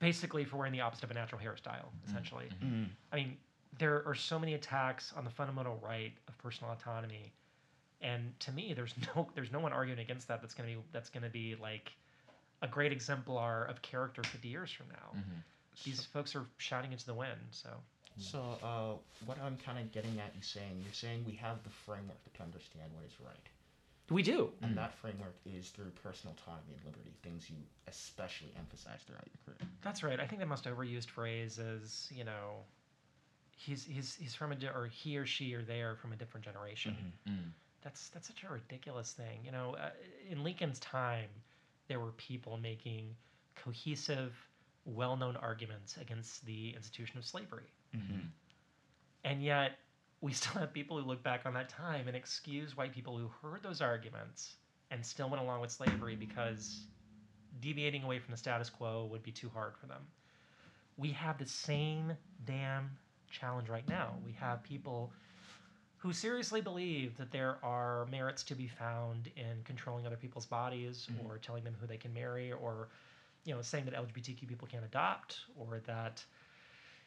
[0.00, 2.48] basically for wearing the opposite of a natural hairstyle, essentially.
[2.62, 2.86] Mm.
[3.12, 3.36] I mean,
[3.78, 7.32] there are so many attacks on the fundamental right of personal autonomy,
[8.00, 10.40] and to me, there's no there's no one arguing against that.
[10.40, 11.92] That's gonna be that's gonna be like
[12.62, 15.12] a great exemplar of character 50 years from now.
[15.14, 15.42] Mhm.
[15.84, 17.40] These folks are shouting into the wind.
[17.50, 17.82] So
[18.18, 21.70] So, uh, what I'm kind of getting at you saying, you're saying we have the
[21.70, 23.48] framework to understand what is right.
[24.10, 24.52] we do.
[24.60, 29.54] And that framework is through personal autonomy and liberty, things you especially emphasize throughout your
[29.54, 29.70] career.
[29.82, 30.18] That's right.
[30.18, 32.64] I think the most overused phrase is you know.
[33.56, 36.16] He's, he's, he's from a di- or he or she or they are from a
[36.16, 37.12] different generation.
[37.28, 37.52] Mm.
[37.82, 39.44] That's that's such a ridiculous thing.
[39.44, 39.90] You know, uh,
[40.28, 41.28] in Lincoln's time,
[41.90, 43.16] there were people making
[43.56, 44.32] cohesive,
[44.84, 48.30] well-known arguments against the institution of slavery, Mhm.
[49.24, 49.76] and yet
[50.20, 53.26] we still have people who look back on that time and excuse white people who
[53.42, 54.56] heard those arguments
[54.92, 56.86] and still went along with slavery because
[57.60, 60.06] deviating away from the status quo would be too hard for them.
[60.96, 62.96] We have the same damn
[63.30, 64.16] challenge right now.
[64.24, 65.12] We have people
[66.00, 71.08] who seriously believe that there are merits to be found in controlling other people's bodies
[71.12, 71.24] Mhm.
[71.26, 72.88] or telling them who they can marry or
[73.44, 76.24] you know saying that lgbtq people can't adopt or that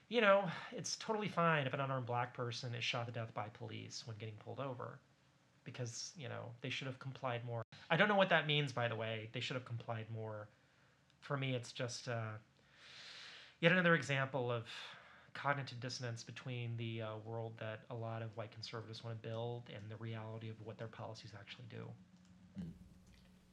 [0.09, 3.47] you know, it's totally fine if an unarmed black person is shot to death by
[3.53, 4.99] police when getting pulled over
[5.63, 7.63] because, you know, they should have complied more.
[7.89, 9.29] I don't know what that means, by the way.
[9.31, 10.49] They should have complied more.
[11.21, 12.33] For me, it's just uh,
[13.59, 14.65] yet another example of
[15.33, 19.63] cognitive dissonance between the uh, world that a lot of white conservatives want to build
[19.73, 21.85] and the reality of what their policies actually do.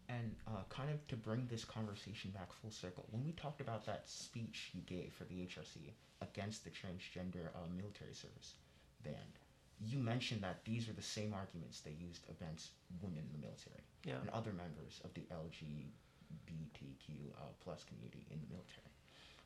[0.08, 3.86] And uh, kind of to bring this conversation back full circle, when we talked about
[3.86, 8.54] that speech you gave for the HRC against the transgender uh, military service
[9.04, 9.38] band,
[9.80, 13.84] you mentioned that these are the same arguments they used against women in the military
[14.04, 14.16] Yeah.
[14.20, 18.89] and other members of the LGBTQ uh, plus community in the military.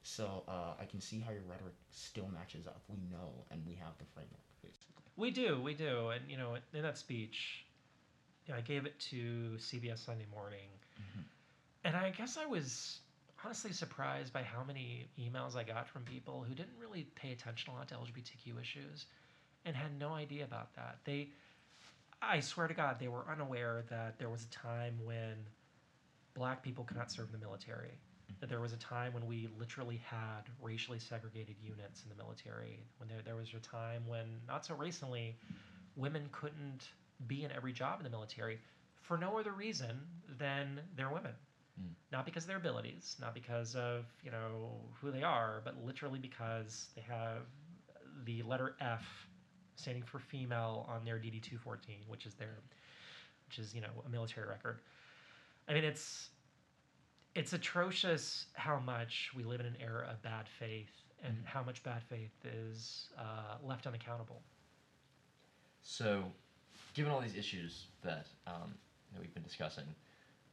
[0.07, 2.83] So uh, I can see how your rhetoric still matches up.
[2.89, 5.03] We know and we have the framework, basically.
[5.17, 7.65] We do, we do, and you know, in that speech,
[8.47, 10.69] you know, I gave it to CBS Sunday Morning,
[11.85, 12.99] and I guess I was
[13.43, 17.73] honestly surprised by how many emails I got from people who didn't really pay attention
[17.73, 19.07] a lot to LGBTQ issues,
[19.65, 20.99] and had no idea about that.
[21.05, 21.31] They,
[22.21, 25.47] I swear to God, they were unaware that there was a time when
[26.35, 27.99] black people could not serve in the military.
[28.41, 32.85] That there was a time when we literally had racially segregated units in the military.
[32.99, 35.37] When there, there was a time when, not so recently,
[35.97, 36.89] women couldn't
[37.27, 38.59] be in every job in the military
[39.03, 40.01] for no other reason
[40.39, 41.33] than they're women.
[41.81, 41.91] Mm.
[42.13, 46.19] Not because of their abilities, not because of you know who they are, but literally
[46.19, 47.43] because they have
[48.25, 49.05] the letter F
[49.77, 52.57] standing for female on their DD two fourteen, which is their,
[53.49, 54.79] which is you know a military record.
[55.69, 56.29] I mean, it's
[57.35, 60.91] it's atrocious how much we live in an era of bad faith
[61.23, 61.45] and Mhm.
[61.47, 64.43] how much bad faith is uh, left unaccountable.
[65.83, 66.33] So,
[66.95, 68.79] given all these issues that um,
[69.13, 69.95] that we've been discussing,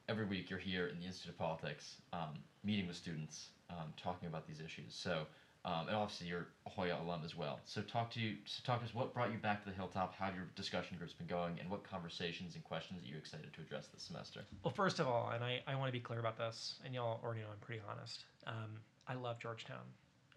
[0.07, 4.27] every week you're here in the Institute of Politics, um, meeting with students, um, talking
[4.27, 4.93] about these issues.
[4.93, 5.27] So,
[5.63, 7.59] um, and obviously you're a Hoya alum as well.
[7.65, 8.37] So, talk to you.
[8.45, 8.95] So talk to us.
[8.95, 10.15] What brought you back to the hilltop?
[10.15, 13.53] How have your discussion groups been going, and what conversations and questions are you excited
[13.53, 14.41] to address this semester?
[14.63, 17.19] Well, first of all, and I, I want to be clear about this, and y'all
[17.23, 18.25] already know I'm pretty honest.
[18.47, 19.83] Um, I love Georgetown.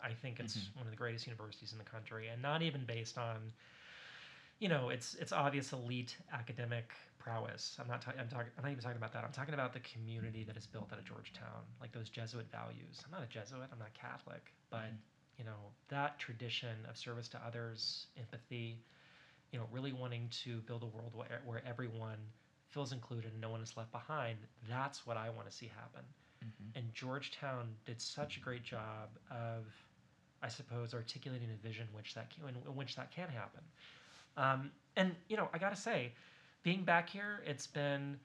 [0.02, 0.76] I think it's Mhm.
[0.76, 3.52] one of the greatest universities in the country, and not even based on,
[4.58, 7.76] you know, it's it's obvious elite academic prowess.
[7.80, 8.20] I'm not talking.
[8.20, 8.52] I'm talking.
[8.58, 9.24] I'm not even talking about that.
[9.24, 13.00] I'm talking about the community that is built out of Georgetown, like those Jesuit values.
[13.04, 13.68] I'm not a Jesuit.
[13.72, 14.98] I'm not Catholic, but Mhm.
[15.38, 18.78] You know that tradition of service to others, empathy,
[19.52, 22.18] you know, really wanting to build a world where, where everyone
[22.70, 24.36] feels included and no one is left behind.
[24.68, 26.04] That's what I want to see happen.
[26.74, 29.64] And Georgetown did such a great job of,
[30.42, 33.62] I suppose, articulating a vision which that can, in, which that can happen.
[34.36, 36.12] Um, and you know, I got to say,
[36.62, 38.18] being back here, it's been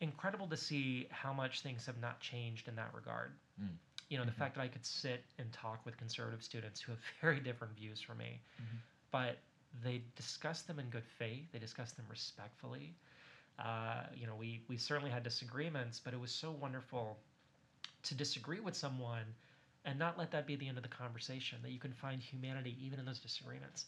[0.00, 3.32] incredible to see how much things have not changed in that regard.
[3.60, 3.68] Mm.
[4.08, 4.36] You know, the Mhm.
[4.36, 8.00] fact that I could sit and talk with conservative students who have very different views
[8.00, 8.78] from me, Mhm.
[9.10, 9.38] but
[9.82, 11.50] they discuss them in good faith.
[11.52, 12.94] They discuss them respectfully.
[13.58, 17.18] Uh, you know, we we certainly had disagreements, but it was so wonderful
[18.04, 19.34] to disagree with someone
[19.84, 21.58] and not let that be the end of the conversation.
[21.62, 23.86] That you can find humanity even in those disagreements.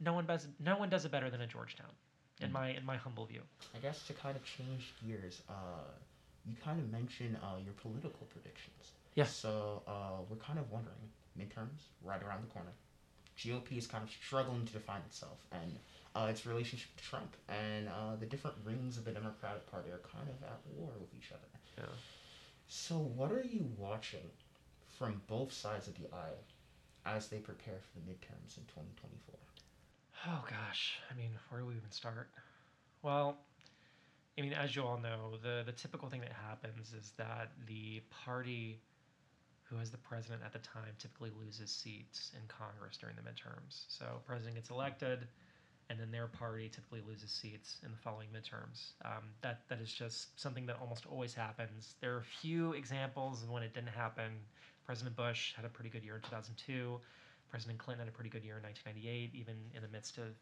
[0.00, 1.92] No one does no one does it better than a Georgetown,
[2.40, 2.52] in Mhm.
[2.52, 3.42] my in my humble view.
[3.74, 5.84] I guess to kind of change gears, uh,
[6.46, 8.92] you kind of mentioned uh, your political predictions.
[9.14, 9.24] Yeah.
[9.24, 10.96] So uh, we're kind of wondering,
[11.38, 12.72] midterms right around the corner.
[13.38, 15.78] GOP is kind of struggling to define itself and
[16.14, 20.00] uh, its relationship to Trump, and uh, the different rings of the Democratic Party are
[20.12, 21.46] kind of at war with each other.
[21.78, 21.84] Yeah.
[22.66, 24.28] So what are you watching
[24.98, 26.44] from both sides of the aisle
[27.06, 29.36] as they prepare for the midterms in 2024?
[30.26, 32.28] Oh gosh, I mean, where do we even start?
[33.02, 33.38] Well,
[34.38, 38.02] I mean, as you all know, the the typical thing that happens is that the
[38.10, 38.80] party
[39.70, 43.84] who has the president at the time typically loses seats in Congress during the midterms.
[43.88, 45.28] So president gets elected,
[45.88, 48.92] and then their party typically loses seats in the following midterms.
[49.04, 51.94] Um, that that is just something that almost always happens.
[52.00, 54.32] There are a few examples of when it didn't happen.
[54.84, 56.98] President Bush had a pretty good year in 2002.
[57.48, 60.34] President Clinton had a pretty good year in 1998, even in the midst of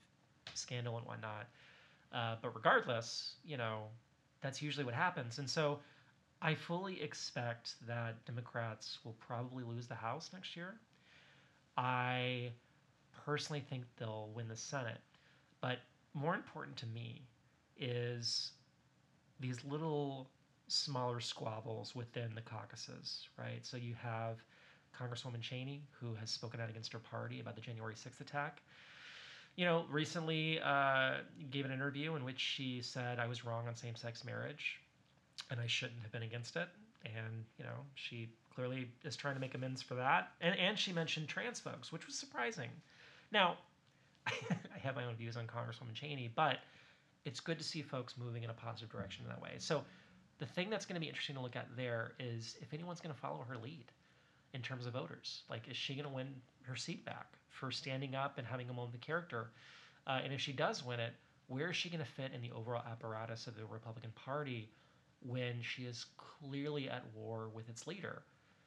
[0.54, 1.48] scandal and whatnot.
[2.12, 3.84] Uh, but regardless, you know,
[4.40, 5.38] that's usually what happens.
[5.38, 5.80] And so
[6.40, 10.74] I fully expect that Democrats will probably lose the House next year.
[11.76, 12.52] I
[13.24, 15.00] personally think they'll win the Senate.
[15.60, 15.78] But
[16.14, 17.22] more important to me
[17.76, 18.52] is
[19.40, 20.30] these little
[20.68, 23.64] smaller squabbles within the caucuses, right?
[23.64, 24.36] So you have
[24.96, 28.62] Congresswoman Cheney, who has spoken out against her party about the January 6th attack.
[29.56, 31.14] You know, recently uh,
[31.50, 34.80] gave an interview in which she said I was wrong on same sex marriage
[35.50, 36.68] and I shouldn't have been against it.
[37.04, 40.32] And, you know, she clearly is trying to make amends for that.
[40.40, 42.70] And and she mentioned trans folks, which was surprising.
[43.30, 43.56] Now,
[44.26, 46.58] I have my own views on Congresswoman Cheney, but
[47.24, 49.52] it's good to see folks moving in a positive direction in that way.
[49.58, 49.84] So
[50.38, 53.14] the thing that's going to be interesting to look at there is if anyone's going
[53.14, 53.86] to follow her lead
[54.54, 55.42] in terms of voters.
[55.50, 58.72] Like, is she going to win her seat back for standing up and having a
[58.72, 59.50] moment of character?
[60.06, 61.12] Uh, and if she does win it,
[61.48, 64.68] where is she going to fit in the overall apparatus of the Republican Party
[65.20, 68.22] when she is clearly at war with its leader?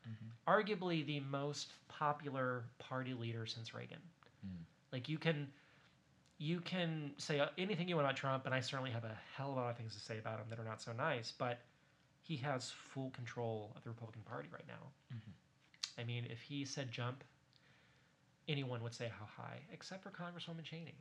[0.08, 0.52] Mm-hmm.
[0.52, 4.00] Arguably the most popular party leader since Reagan.
[4.46, 4.64] Mm.
[4.92, 5.48] Like you can
[6.40, 9.58] you can say anything you want about Trump, and I certainly have a hell of
[9.58, 11.60] a lot of things to say about him that are not so nice, but
[12.24, 14.90] he has full control of the Republican Party right now.
[15.14, 16.02] Mm-hmm.
[16.02, 17.24] I mean, if he said jump,
[18.48, 20.96] anyone would say how high, except for Congresswoman Cheney.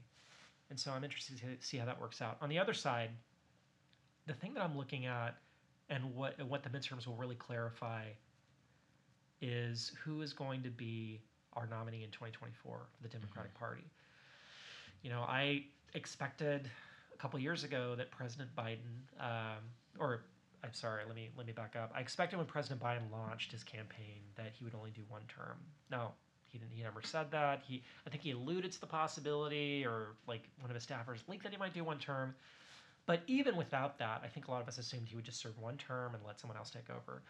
[0.69, 2.37] And so I'm interested to see how that works out.
[2.43, 3.11] On the other side,
[4.31, 5.35] the thing that I'm looking at
[5.89, 8.05] and what what the midterms will really clarify
[9.43, 11.21] is who is going to be
[11.55, 13.83] our nominee in 2024 for the Democratic Party.
[15.03, 15.65] You know, I
[15.95, 16.71] expected
[17.13, 19.65] a couple years ago that President Biden, um,
[19.99, 20.23] or
[20.63, 21.91] I'm sorry, let me let me back up.
[21.93, 25.57] I expected when President Biden launched his campaign that he would only do one term.
[25.91, 26.13] No,
[26.47, 26.73] he didn't.
[26.73, 27.63] He never said that.
[27.67, 31.43] He, I think he alluded to the possibility, or like one of his staffers leaked
[31.43, 32.37] that he might do one term.
[33.11, 35.59] But even without that, I think a lot of us assumed he would just serve
[35.59, 37.23] one term and let someone else take over.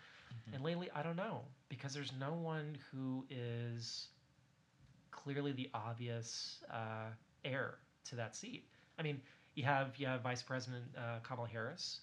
[0.53, 4.09] And lately, I don't know because there's no one who is
[5.11, 7.09] clearly the obvious uh,
[7.47, 7.79] heir
[8.11, 8.67] to that seat.
[8.99, 9.23] I mean,
[9.55, 12.01] you have you have Vice President uh, Kamala Harris,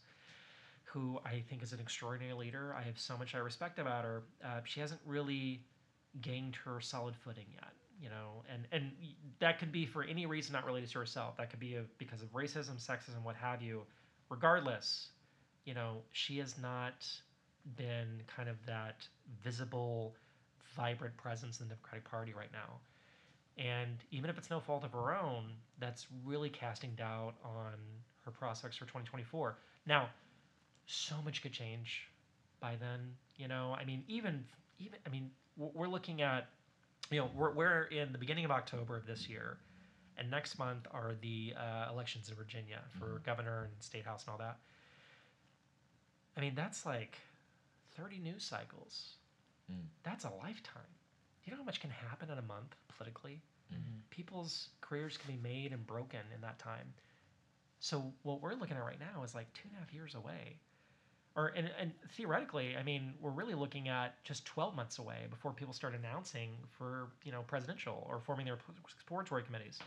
[0.85, 2.73] who I think is an extraordinary leader.
[2.75, 4.23] I have so much I respect about her.
[4.43, 5.61] Uh, she hasn't really
[6.21, 8.91] gained her solid footing yet, you know, and and
[9.39, 11.37] that could be for any reason not related to herself.
[11.37, 13.81] That could be a, because of racism, sexism, what have you.
[14.29, 15.09] Regardless,
[15.65, 17.05] you know, she has not
[17.75, 19.07] been kind of that
[19.43, 20.15] visible,
[20.75, 22.79] vibrant presence in the Democratic Party right now.
[23.57, 25.45] And even if it's no fault of her own,
[25.79, 27.73] that's really casting doubt on
[28.25, 29.57] her prospects for 2024.
[29.87, 30.09] Now,
[30.85, 32.07] so much could change
[32.59, 33.15] by then.
[33.37, 34.43] You know, I mean, even
[34.79, 36.49] even I mean, we're looking at,
[37.09, 39.57] you know, we're we're in the beginning of October of this year,
[40.17, 44.31] and next month are the uh, elections in Virginia for governor and state house and
[44.31, 44.57] all that.
[46.35, 47.17] I mean, that's like
[47.95, 49.15] 30 news cycles.
[49.71, 49.85] Mm.
[50.03, 50.83] That's a lifetime.
[51.43, 53.41] Do you know how much can happen in a month politically?
[54.09, 56.93] People's careers can be made and broken in that time.
[57.79, 60.57] So what we're looking at right now is like two and a half years away.
[61.37, 65.51] Or and, and theoretically, I mean, we're really looking at just 12 months away before
[65.53, 69.77] people start announcing for you know presidential or forming their exploratory committees.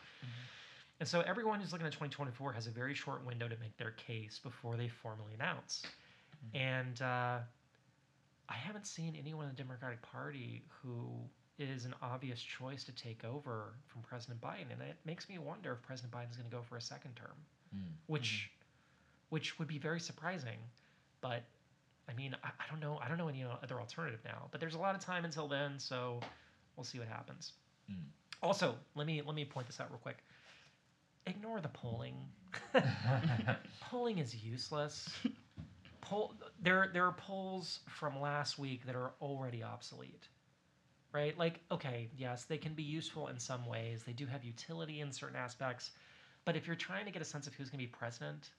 [1.00, 3.90] And so everyone who's looking at 2024 has a very short window to make their
[3.92, 5.82] case before they formally announce.
[6.54, 7.38] And uh,
[8.48, 11.08] I haven't seen anyone in the Democratic Party who
[11.58, 15.72] is an obvious choice to take over from President Biden, and it makes me wonder
[15.72, 17.36] if President Biden's going to go for a second term,
[17.74, 17.82] Mm.
[18.06, 18.50] which,
[19.28, 20.58] which would be very surprising.
[21.20, 21.44] But
[22.08, 22.98] I mean, I, I don't know.
[23.02, 24.48] I don't know any other alternative now.
[24.50, 26.20] But there's a lot of time until then, so
[26.76, 27.52] we'll see what happens.
[27.90, 28.04] Mm.
[28.42, 30.18] Also, let me let me point this out real quick.
[31.26, 32.16] Ignore the polling.
[33.80, 35.08] polling is useless.
[36.00, 40.28] Poll there there are polls from last week that are already obsolete.
[41.12, 41.36] Right?
[41.36, 44.04] Like, okay, yes, they can be useful in some ways.
[44.04, 45.90] They do have utility in certain aspects.
[46.44, 48.50] But if you're trying to get a sense of who's going to be president,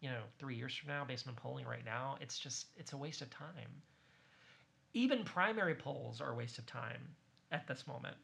[0.00, 2.96] you know, three years from now, based on polling right now, it's just it's a
[2.96, 3.82] waste of time.
[4.94, 7.00] Even primary polls are a waste of time
[7.52, 8.16] at this moment.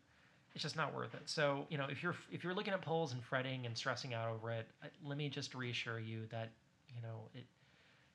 [0.54, 1.22] It's just not worth it.
[1.28, 4.28] So you know, if you're if you're looking at polls and fretting and stressing out
[4.28, 6.50] over it, uh, let me just reassure you that
[6.88, 7.44] you know it.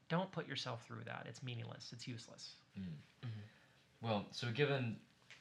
[0.09, 1.25] Don't put yourself through that.
[1.27, 1.89] It's meaningless.
[1.91, 2.53] It's useless.
[4.01, 4.97] Well, so given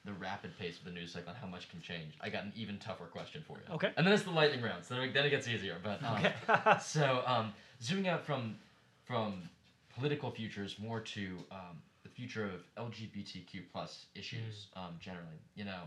[0.07, 2.53] the rapid pace of the news cycle and how much can change, I got an
[2.57, 3.75] even tougher question for you.
[3.75, 3.91] Okay.
[3.97, 5.77] And then it's the lightning round, so then it- gets easier.
[5.83, 6.33] But um, Okay.
[6.81, 7.53] so um,
[7.83, 8.57] zooming out from
[9.05, 9.49] from
[9.95, 15.41] political futures more to um, the future of LGBTQ plus issues um, generally.
[15.57, 15.83] You know,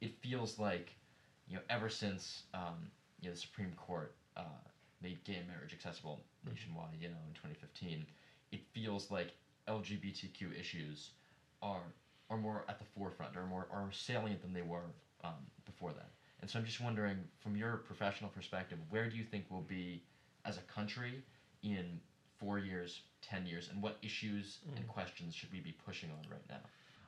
[0.00, 0.92] it feels like
[1.48, 2.88] you know ever since um,
[3.20, 4.42] you know the Supreme Court uh,
[5.02, 6.94] made gay marriage accessible nationwide.
[7.00, 8.06] You know, in 2015,
[8.52, 9.32] it feels like
[9.68, 11.10] LGBTQ issues
[11.60, 11.80] are
[12.30, 14.86] are more at the forefront or more are salient than they were
[15.22, 15.34] um,
[15.66, 16.10] before that.
[16.40, 20.02] And so I'm just wondering, from your professional perspective, where do you think we'll be
[20.44, 21.22] as a country
[21.62, 22.00] in
[22.38, 26.42] four years, ten years, and what issues and questions should we be pushing on right
[26.48, 26.60] now?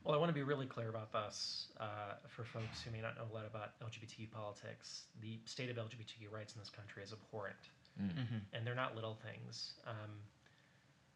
[0.04, 3.16] Well, I want to be really clear about this uh, for folks who may not
[3.16, 5.02] know a lot about LGBTQ politics.
[5.20, 7.56] The state of LGBTQ rights in this country is abhorrent,
[8.00, 8.40] Mm.
[8.52, 9.72] and they're not little things.
[9.86, 10.10] Um,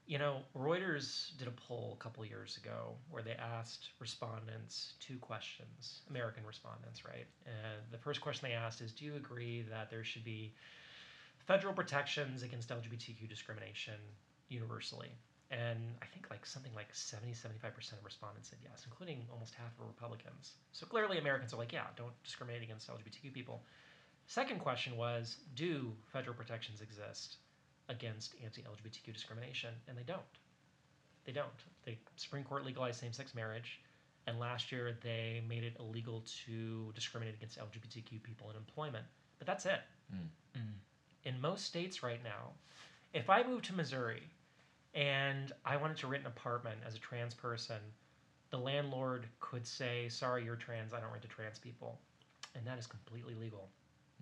[0.06, 5.18] You know, Reuters did a poll a couple years ago where they asked respondents two
[5.18, 7.26] questions, American respondents, right?
[7.46, 10.52] And the first question they asked is Do you agree that there should be
[11.46, 13.94] federal protections against LGBTQ discrimination
[14.48, 15.10] universally?
[15.50, 19.72] And I think like something like 70, 75% of respondents said yes, including almost half
[19.80, 20.52] of Republicans.
[20.72, 23.62] So clearly Americans are like, yeah, don't discriminate against LGBTQ people.
[24.26, 27.38] Second question was Do federal protections exist
[27.90, 29.70] against anti LGBTQ discrimination?
[29.86, 30.22] And they don't.
[31.26, 31.48] They don't.
[31.84, 33.80] The Supreme Court legalized same sex marriage,
[34.26, 39.04] and last year they made it illegal to discriminate against LGBTQ people in employment.
[39.38, 39.80] But that's it.
[40.14, 40.28] Mm.
[41.24, 42.52] In most states right now,
[43.12, 44.22] if I moved to Missouri
[44.94, 47.76] and I wanted to rent an apartment as a trans person,
[48.50, 51.98] the landlord could say, Sorry, you're trans, I don't rent to trans people.
[52.54, 53.68] And that is completely legal.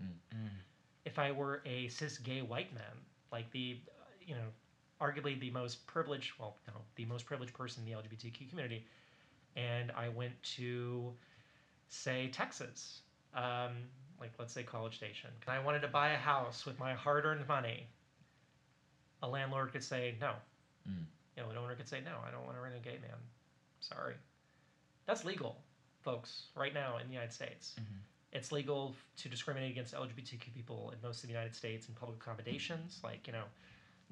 [0.03, 0.49] Mm.
[1.05, 2.85] If I were a cis gay white man,
[3.33, 3.79] like the,
[4.27, 4.49] you know,
[5.01, 8.85] arguably the most privileged, well, no, the most privileged person in the LGBTQ community,
[9.57, 11.13] and I went to,
[11.89, 13.01] say, Texas,
[13.35, 13.73] um,
[14.21, 17.25] like let's say College Station, and I wanted to buy a house with my hard
[17.25, 17.87] earned money,
[19.23, 20.33] a landlord could say no.
[20.89, 21.05] Mm.
[21.37, 23.19] You know, an owner could say no, I don't want to rent a gay man.
[23.81, 24.15] Sorry.
[25.07, 25.57] That's legal,
[26.01, 27.77] folks, right now in the United States.
[27.79, 28.01] Mhm.
[28.33, 32.19] It's legal to discriminate against LGBTQ people in most of the United States in public
[32.21, 33.45] accommodations, like, you know,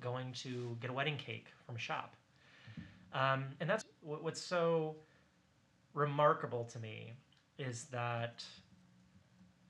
[0.00, 2.14] going to get a wedding cake from a shop.
[3.12, 4.96] Um, and that's what's so
[5.94, 7.14] remarkable to me
[7.58, 8.44] is that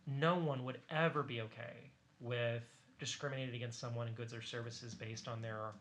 [0.07, 1.91] no one would ever be okay
[2.21, 2.63] with
[2.99, 5.73] discriminating against someone in goods or services based on their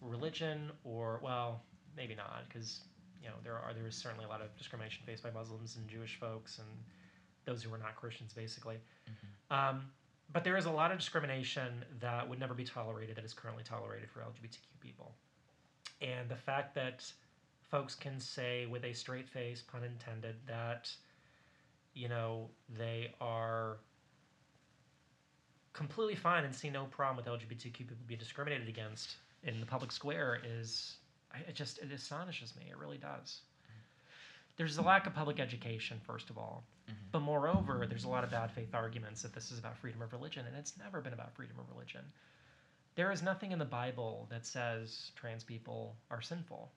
[0.00, 1.62] religion or well
[1.96, 2.80] maybe not because
[3.22, 5.88] you know there are there is certainly a lot of discrimination faced by muslims and
[5.88, 6.68] jewish folks and
[7.48, 8.76] those who are not christians basically.
[9.50, 9.82] Um,
[10.32, 13.64] but there is a lot of discrimination that would never be tolerated that is currently
[13.64, 15.14] tolerated for lgbtq people.
[16.02, 17.10] And the fact that
[17.70, 20.90] folks can say with a straight face pun intended that
[21.94, 23.78] you know they are
[25.72, 29.92] completely fine and see no problem with lgbtq people being discriminated against in the public
[29.92, 30.96] square is,
[31.46, 32.64] it just it astonishes me.
[32.70, 33.42] It really does
[34.58, 36.64] there's a lack of public education first of all.
[37.10, 40.12] But moreover there's a lot of bad faith arguments that this is about freedom of
[40.12, 42.02] religion and it's never been about freedom of religion.
[42.96, 46.70] There is nothing in the bible that says trans people are sinful.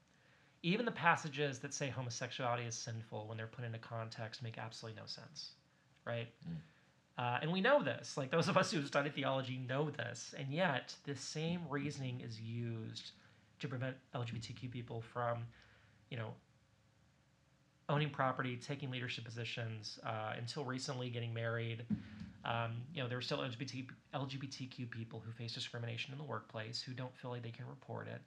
[0.63, 5.01] Even the passages that say homosexuality is sinful when they're put into context make absolutely
[5.01, 5.51] no sense
[6.05, 6.27] right?
[6.47, 6.55] Mm.
[7.17, 8.17] uh, and we know this.
[8.17, 10.33] Like those of us who study theology know this.
[10.37, 13.11] And yet this same reasoning is used
[13.59, 15.43] to prevent lgbtq people from
[16.09, 16.33] you know
[17.91, 21.83] owning property taking leadership positions uh, until recently getting married
[22.45, 23.85] um, you know there are still LGBT,
[24.15, 28.07] lgbtq people who face discrimination in the workplace who don't feel like they can report
[28.07, 28.21] it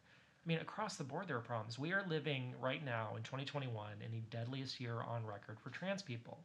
[0.45, 1.79] I mean, across the board, there are problems.
[1.79, 6.03] We are living right now in 2021 in the deadliest year on record for trans
[6.03, 6.39] people.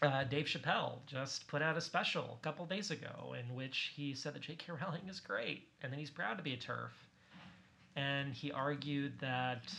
[0.00, 4.14] Uh, Dave Chappelle just put out a special a couple days ago in which he
[4.14, 4.72] said that J.K.
[4.80, 6.90] Rowling is great and that he's proud to be a TERF.
[7.96, 9.74] And he argued that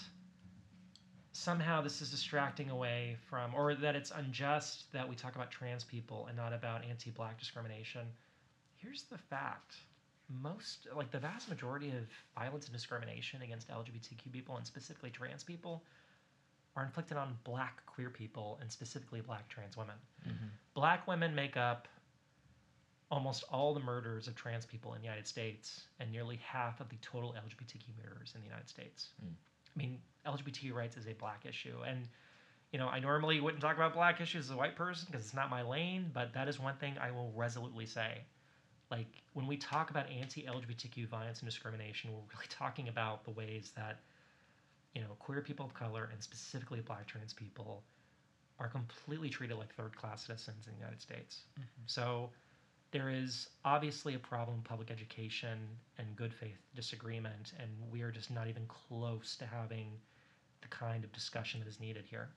[1.34, 5.84] somehow this is distracting away from, or that it's unjust that we talk about trans
[5.84, 8.08] people and not about anti black discrimination.
[8.76, 9.76] Here's the fact
[10.30, 15.44] most like the vast majority of violence and discrimination against lgbtq people and specifically trans
[15.44, 15.84] people
[16.78, 20.50] are inflicted on black queer people and specifically black trans women Mhm.
[20.74, 21.90] black women make up
[23.12, 26.88] almost all the murders of trans people in the united states and nearly half of
[26.90, 29.36] the total lgbtq murders in the united states Mm.
[29.76, 31.76] I mean lgbt rights is a black issue.
[31.86, 32.08] And
[32.72, 35.34] you know i normally wouldn't talk about black issues as a white person because it's
[35.34, 38.22] not my lane but that is one thing i will resolutely say.
[38.92, 43.72] Like when we talk about anti-lgbtq violence and discrimination we're really talking about the ways
[43.76, 44.00] that
[44.94, 47.84] you know queer people of color and specifically black trans people
[48.60, 51.42] are completely treated like third class citizens in the united states.
[51.60, 51.84] Mm-hmm.
[51.88, 52.30] So
[52.94, 55.58] there is obviously a problem with public education
[55.98, 59.88] and good faith disagreement and we are just not even close to having
[60.62, 62.30] the kind of discussion that is needed here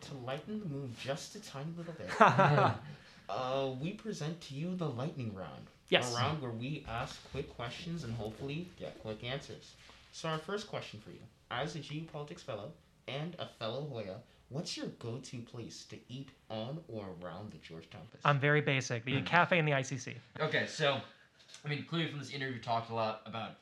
[0.00, 2.08] To lighten the mood just a tiny little bit,
[3.28, 5.66] uh, we present to you the lightning round.
[5.88, 6.14] Yes.
[6.14, 9.74] A round where we ask quick questions and hopefully get quick answers.
[10.12, 11.18] So, our first question for you,
[11.50, 12.70] as a GU Politics fellow
[13.08, 14.18] and a fellow Hoya,
[14.48, 18.20] what's your go-to place to eat on or around the Georgetown Pacific?
[18.24, 21.00] i'm very basic the cafe and the icc Okay, so
[21.64, 23.52] I mean, clearly from this interview, we talked a lot about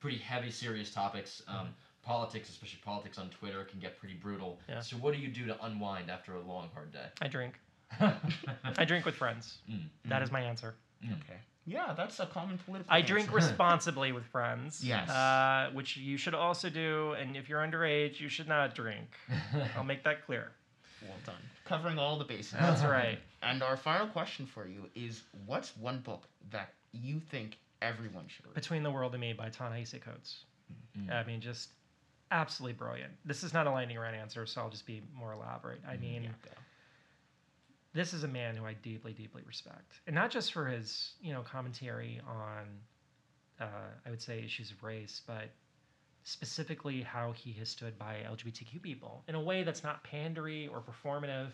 [0.00, 1.42] pretty heavy, serious topics.
[1.48, 1.68] Um,
[2.04, 4.58] Politics, especially politics on Twitter, can get pretty brutal.
[4.66, 4.80] Yeah.
[4.80, 7.04] So, what do you do to unwind after a long, hard day?
[7.20, 7.60] i drink
[8.00, 9.88] i drink with friends Mm.
[10.06, 10.74] That is my answer
[11.04, 11.38] Okay.
[11.66, 12.92] Yeah, that's a common political.
[12.92, 14.82] I drink responsibly with friends.
[14.82, 15.08] Yes.
[15.10, 17.12] Uh, which you should also do.
[17.12, 19.08] And if you're underage, you should not drink.
[19.76, 20.52] I'll make that clear.
[21.02, 21.34] Well done.
[21.64, 22.52] Covering all the bases.
[22.58, 23.18] That's right.
[23.40, 28.46] And our final question for you is: What's one book that you think everyone should
[28.46, 28.54] read?
[28.56, 30.40] Between the World and Me by Ta-Nehisi Coates.
[30.98, 31.12] Mm.
[31.12, 31.70] I mean, just
[32.32, 33.12] absolutely brilliant.
[33.24, 35.78] This is not a lightning round answer, so I'll just be more elaborate.
[35.88, 36.50] I mean, Yeah, go.
[37.98, 41.32] This is a man who I deeply, deeply respect, and not just for his, you
[41.32, 42.66] know, commentary on,
[43.60, 45.50] uh, I would say, issues of race, but
[46.22, 50.80] specifically how he has stood by LGBTQ people in a way that's not pandery or
[50.80, 51.48] performative,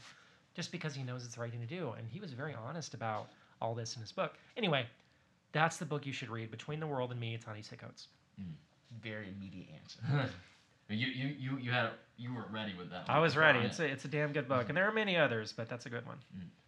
[0.55, 1.95] just because he knows it's the right thing to do.
[1.97, 3.31] And he was very honest about
[3.63, 4.35] all this in his book.
[4.57, 4.87] Anyway,
[5.53, 8.09] that's the book you should read, Between the World and Me, Ta-Nehisi Coates.
[9.01, 10.31] Very immediate answer.
[10.89, 13.05] you, you, you, you had you were ready with that.
[13.09, 13.59] I was ready.
[13.61, 15.91] It's a, it's a damn good book, and there are many others, but that's a
[15.91, 16.17] good one.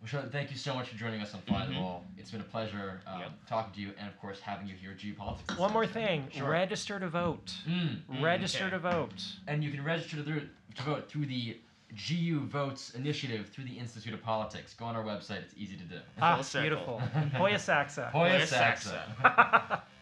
[0.00, 2.04] Well, Charlotte, thank you so much for joining us on Fly the Wall.
[2.18, 3.30] It's been a pleasure um, Yep.
[3.48, 5.56] talking to you, and of course having you here at GU Politics.
[5.56, 6.48] One more thing: Sure.
[6.48, 7.54] register to vote.
[7.68, 8.22] Mm.
[8.22, 8.70] register okay.
[8.70, 9.24] to vote.
[9.46, 11.58] And you can register to, to vote through the
[12.08, 14.74] GU Votes initiative through the Institute of Politics.
[14.74, 16.00] Go on our website; it's easy to do.
[16.20, 16.62] Ah, circle.
[16.68, 16.98] beautiful.
[17.38, 18.10] Hoya Saxa.
[18.12, 19.82] Hoya Hoya Saxa.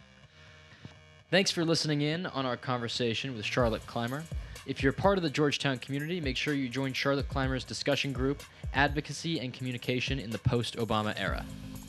[1.34, 4.22] Thanks for listening in on our conversation with Charlotte Clymer.
[4.66, 8.44] If you're part of the Georgetown community, make sure you join Charlotte Clymer's discussion group,
[8.72, 11.44] Advocacy and Communication in the Post Obama Era.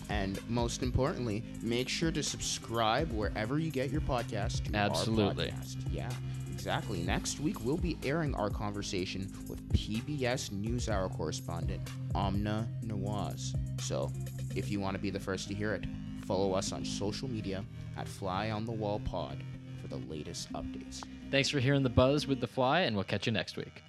[0.09, 5.51] And most importantly, make sure to subscribe wherever you get your podcast to Absolutely.
[5.51, 5.75] podcast.
[5.91, 6.09] Yeah,
[6.51, 7.03] exactly.
[7.03, 13.53] Next week, we'll be airing our conversation with PBS NewsHour correspondent Amna Nawaz.
[13.79, 14.11] So,
[14.55, 15.83] if you want to be the first to hear it,
[16.25, 17.63] follow us on social media
[17.97, 19.37] at Fly on the Wall Pod
[19.81, 21.03] for the latest updates.
[21.31, 23.81] Thanks for hearing the buzz with The Fly, and we'll catch you next week.